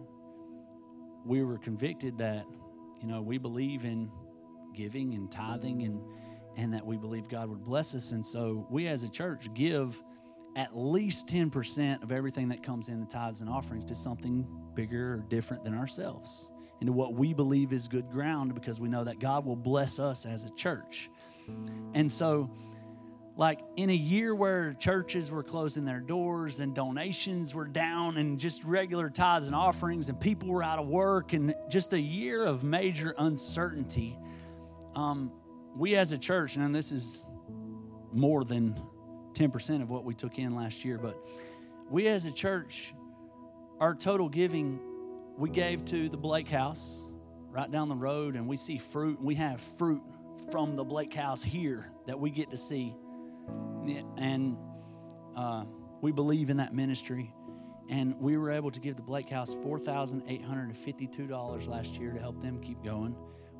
[1.26, 2.46] we were convicted that
[3.00, 4.10] you know, we believe in
[4.74, 6.00] giving and tithing and
[6.56, 8.10] and that we believe God would bless us.
[8.12, 10.02] And so we as a church give
[10.56, 15.14] at least 10% of everything that comes in the tithes and offerings to something bigger
[15.14, 16.50] or different than ourselves,
[16.80, 20.24] into what we believe is good ground because we know that God will bless us
[20.24, 21.10] as a church.
[21.94, 22.50] And so,
[23.36, 28.40] like in a year where churches were closing their doors and donations were down and
[28.40, 32.42] just regular tithes and offerings and people were out of work and just a year
[32.44, 34.18] of major uncertainty,
[34.94, 35.30] um,
[35.76, 37.26] we as a church, and this is
[38.12, 38.80] more than
[39.34, 41.18] 10% of what we took in last year, but
[41.90, 42.94] we as a church,
[43.78, 44.80] our total giving,
[45.36, 47.10] we gave to the Blake House
[47.50, 50.02] right down the road, and we see fruit, and we have fruit
[50.50, 52.96] from the Blake House here that we get to see.
[54.16, 54.56] And
[55.36, 55.64] uh,
[56.00, 57.32] we believe in that ministry.
[57.88, 62.60] And we were able to give the Blake House $4,852 last year to help them
[62.60, 63.14] keep going.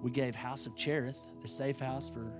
[0.06, 2.32] We gave House of Cherith, the safe house for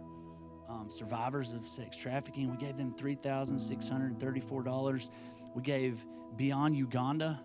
[0.68, 2.48] um, survivors of sex trafficking.
[2.48, 5.10] We gave them $3,634.
[5.52, 6.06] We gave
[6.36, 7.40] Beyond Uganda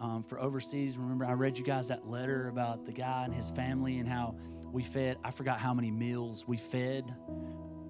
[0.00, 0.98] um, for overseas.
[0.98, 4.34] Remember, I read you guys that letter about the guy and his family and how
[4.72, 7.14] we fed, I forgot how many meals we fed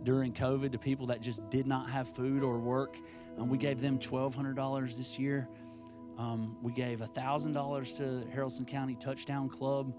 [0.02, 2.98] during COVID to people that just did not have food or work.
[3.38, 5.48] And we gave them $1,200 this year.
[6.18, 9.94] Um, we gave $1,000 to Haralson County Touchdown Club,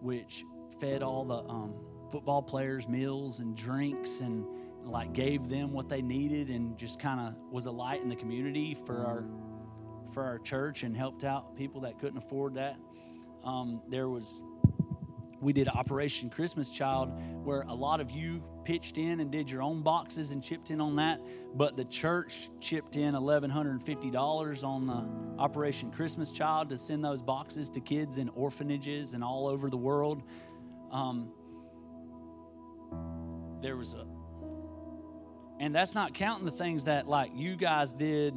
[0.00, 0.44] which
[0.80, 1.74] fed all the um,
[2.10, 4.44] football players meals and drinks and
[4.84, 8.16] like gave them what they needed and just kind of was a light in the
[8.16, 9.24] community for our
[10.12, 12.76] for our church and helped out people that couldn't afford that.
[13.44, 14.42] Um, there was
[15.40, 17.10] we did operation christmas child
[17.44, 20.80] where a lot of you pitched in and did your own boxes and chipped in
[20.80, 21.18] on that
[21.54, 27.70] but the church chipped in $1150 on the operation christmas child to send those boxes
[27.70, 30.22] to kids in orphanages and all over the world
[30.90, 31.30] um,
[33.60, 34.06] there was a,
[35.58, 38.34] and that's not counting the things that like you guys did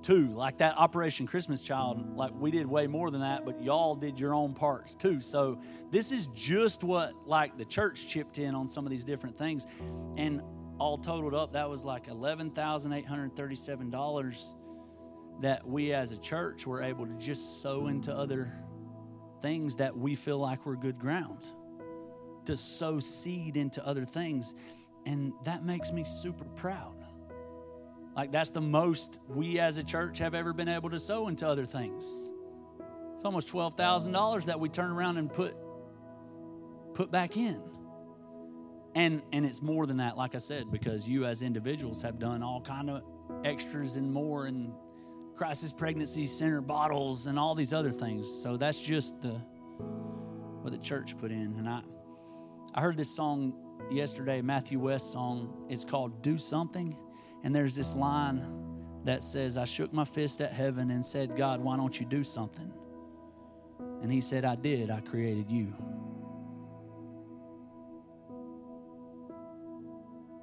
[0.00, 2.16] too, like that Operation Christmas Child.
[2.16, 5.20] Like we did way more than that, but y'all did your own parts too.
[5.20, 5.60] So
[5.90, 9.66] this is just what like the church chipped in on some of these different things,
[10.16, 10.40] and
[10.78, 14.56] all totaled up, that was like eleven thousand eight hundred thirty-seven dollars
[15.42, 18.52] that we as a church were able to just sow into other
[19.42, 21.52] things that we feel like were good ground
[22.48, 24.54] to sow seed into other things.
[25.04, 27.04] And that makes me super proud.
[28.16, 31.46] Like, that's the most we as a church have ever been able to sow into
[31.46, 32.32] other things.
[33.14, 35.54] It's almost $12,000 that we turn around and put,
[36.94, 37.60] put back in.
[38.94, 42.42] And, and it's more than that, like I said, because you as individuals have done
[42.42, 43.02] all kind of
[43.44, 44.72] extras and more and
[45.36, 48.28] crisis pregnancy center bottles and all these other things.
[48.42, 49.40] So that's just the
[50.62, 51.54] what the church put in.
[51.58, 51.82] And I
[52.78, 53.54] I heard this song
[53.90, 55.66] yesterday, Matthew West song.
[55.68, 56.96] It's called Do Something.
[57.42, 61.60] And there's this line that says, I shook my fist at heaven and said, God,
[61.60, 62.72] why don't you do something?
[64.00, 64.92] And he said, I did.
[64.92, 65.74] I created you.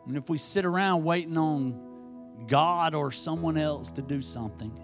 [0.05, 4.77] And if we sit around waiting on God or someone else to do something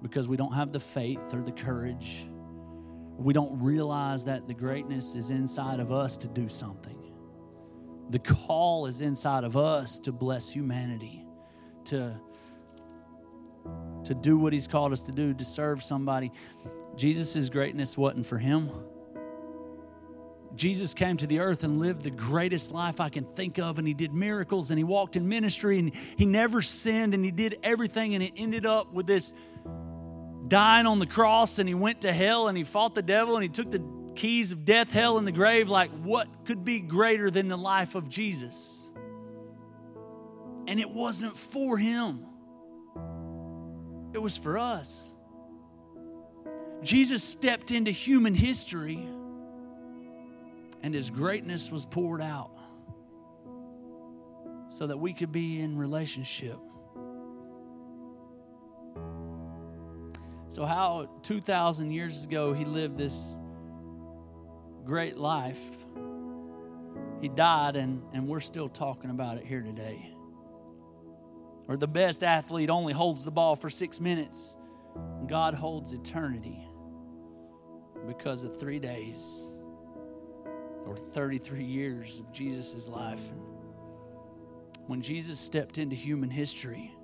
[0.00, 2.26] because we don't have the faith or the courage
[3.16, 6.98] we don't realize that the greatness is inside of us to do something.
[8.10, 11.24] The call is inside of us to bless humanity,
[11.86, 12.20] to,
[14.04, 16.32] to do what He's called us to do, to serve somebody.
[16.96, 18.70] Jesus' greatness wasn't for Him.
[20.56, 23.88] Jesus came to the earth and lived the greatest life I can think of, and
[23.88, 27.58] he did miracles and he walked in ministry and he never sinned and he did
[27.62, 29.34] everything, and it ended up with this
[30.48, 33.42] dying on the cross and he went to hell and he fought the devil and
[33.42, 33.82] he took the
[34.14, 35.68] keys of death, hell, and the grave.
[35.68, 38.90] Like, what could be greater than the life of Jesus?
[40.66, 42.26] And it wasn't for him,
[44.12, 45.10] it was for us.
[46.82, 49.08] Jesus stepped into human history
[50.82, 52.50] and his greatness was poured out
[54.68, 56.58] so that we could be in relationship
[60.54, 63.36] So, how 2,000 years ago he lived this
[64.84, 65.84] great life,
[67.20, 70.14] he died, and, and we're still talking about it here today.
[71.66, 74.56] Or the best athlete only holds the ball for six minutes,
[75.26, 76.64] God holds eternity
[78.06, 79.48] because of three days
[80.86, 83.32] or 33 years of Jesus' life.
[84.86, 86.94] When Jesus stepped into human history,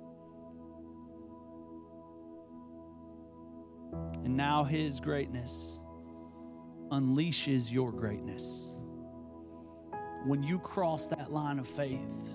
[4.23, 5.79] and now his greatness
[6.91, 8.77] unleashes your greatness.
[10.25, 12.29] When you cross that line of faith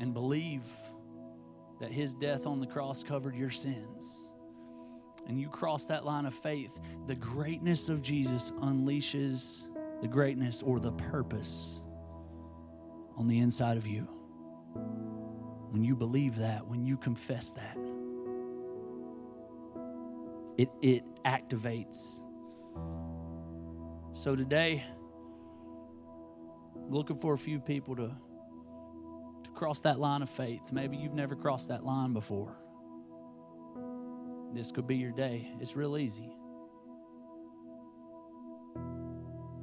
[0.00, 0.70] and believe
[1.80, 4.32] that his death on the cross covered your sins,
[5.26, 9.68] and you cross that line of faith, the greatness of Jesus unleashes
[10.00, 11.82] the greatness or the purpose
[13.16, 14.02] on the inside of you.
[15.70, 17.76] When you believe that, when you confess that,
[20.56, 22.20] it, it activates.
[24.12, 24.84] So today,
[26.76, 28.12] I'm looking for a few people to,
[29.42, 30.72] to cross that line of faith.
[30.72, 32.56] Maybe you've never crossed that line before.
[34.54, 35.48] This could be your day.
[35.60, 36.30] It's real easy.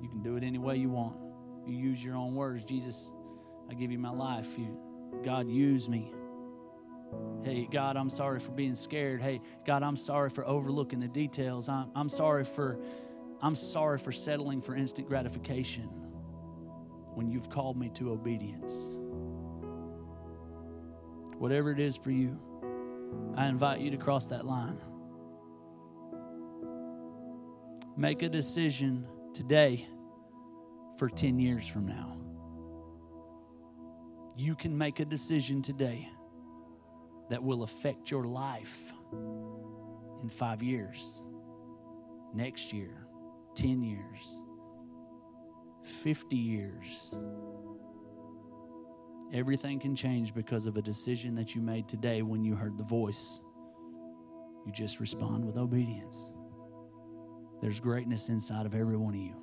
[0.01, 1.15] You can do it any way you want.
[1.65, 2.65] You use your own words.
[2.65, 3.13] Jesus,
[3.69, 4.57] I give you my life.
[4.57, 4.77] You,
[5.23, 6.13] God, use me.
[7.43, 9.21] Hey, God, I'm sorry for being scared.
[9.21, 11.69] Hey, God, I'm sorry for overlooking the details.
[11.69, 12.79] I'm, I'm sorry for
[13.41, 15.89] I'm sorry for settling for instant gratification
[17.15, 18.95] when you've called me to obedience.
[21.37, 22.39] Whatever it is for you,
[23.35, 24.77] I invite you to cross that line.
[27.97, 29.87] Make a decision today
[30.97, 32.17] for 10 years from now.
[34.37, 36.09] You can make a decision today
[37.31, 38.91] that will affect your life
[40.21, 41.23] in five years,
[42.33, 43.07] next year,
[43.55, 44.43] 10 years,
[45.81, 47.17] 50 years.
[49.33, 52.83] Everything can change because of a decision that you made today when you heard the
[52.83, 53.41] voice.
[54.65, 56.33] You just respond with obedience.
[57.61, 59.41] There's greatness inside of every one of you.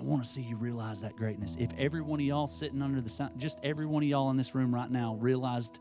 [0.00, 1.56] I want to see you realize that greatness.
[1.58, 4.38] If every one of y'all sitting under the sun, just every one of y'all in
[4.38, 5.78] this room right now realized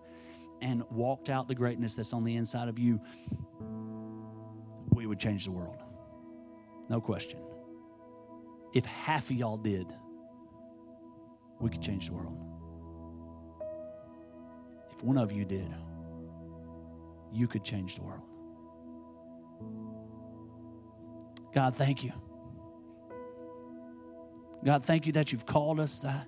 [0.61, 2.99] and walked out the greatness that's on the inside of you,
[4.91, 5.77] we would change the world.
[6.89, 7.39] No question.
[8.73, 9.87] If half of y'all did,
[11.61, 12.37] we could change the world.
[14.91, 15.73] If one of you did,
[17.31, 18.23] you could change the world.
[21.53, 22.11] God, thank you.
[24.63, 26.03] God, thank you that you've called us.
[26.03, 26.25] I,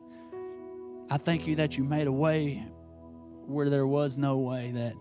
[1.09, 2.65] I thank you that you made a way
[3.45, 4.93] where there was no way, that,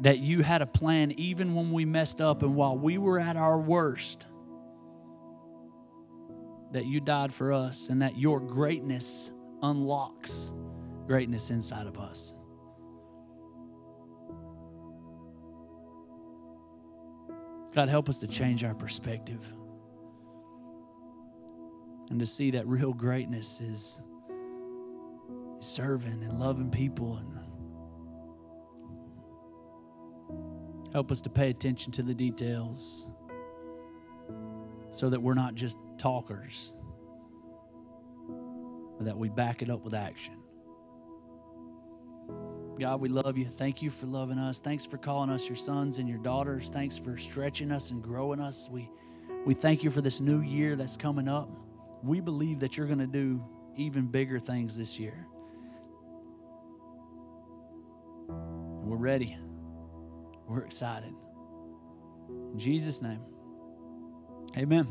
[0.00, 3.36] that you had a plan even when we messed up and while we were at
[3.36, 4.26] our worst,
[6.72, 9.30] that you died for us and that your greatness
[9.62, 10.52] unlocks
[11.06, 12.34] greatness inside of us.
[17.74, 19.52] God, help us to change our perspective
[22.10, 24.00] and to see that real greatness is
[25.60, 27.38] serving and loving people and
[30.92, 33.08] help us to pay attention to the details
[34.90, 36.74] so that we're not just talkers
[38.96, 40.34] but that we back it up with action
[42.78, 43.44] God, we love you.
[43.44, 44.60] Thank you for loving us.
[44.60, 46.68] Thanks for calling us your sons and your daughters.
[46.68, 48.68] Thanks for stretching us and growing us.
[48.70, 48.88] We,
[49.44, 51.50] we thank you for this new year that's coming up
[52.02, 53.44] we believe that you're going to do
[53.76, 55.26] even bigger things this year.
[58.28, 59.36] We're ready.
[60.46, 61.12] We're excited.
[62.52, 63.20] In Jesus' name,
[64.56, 64.88] amen.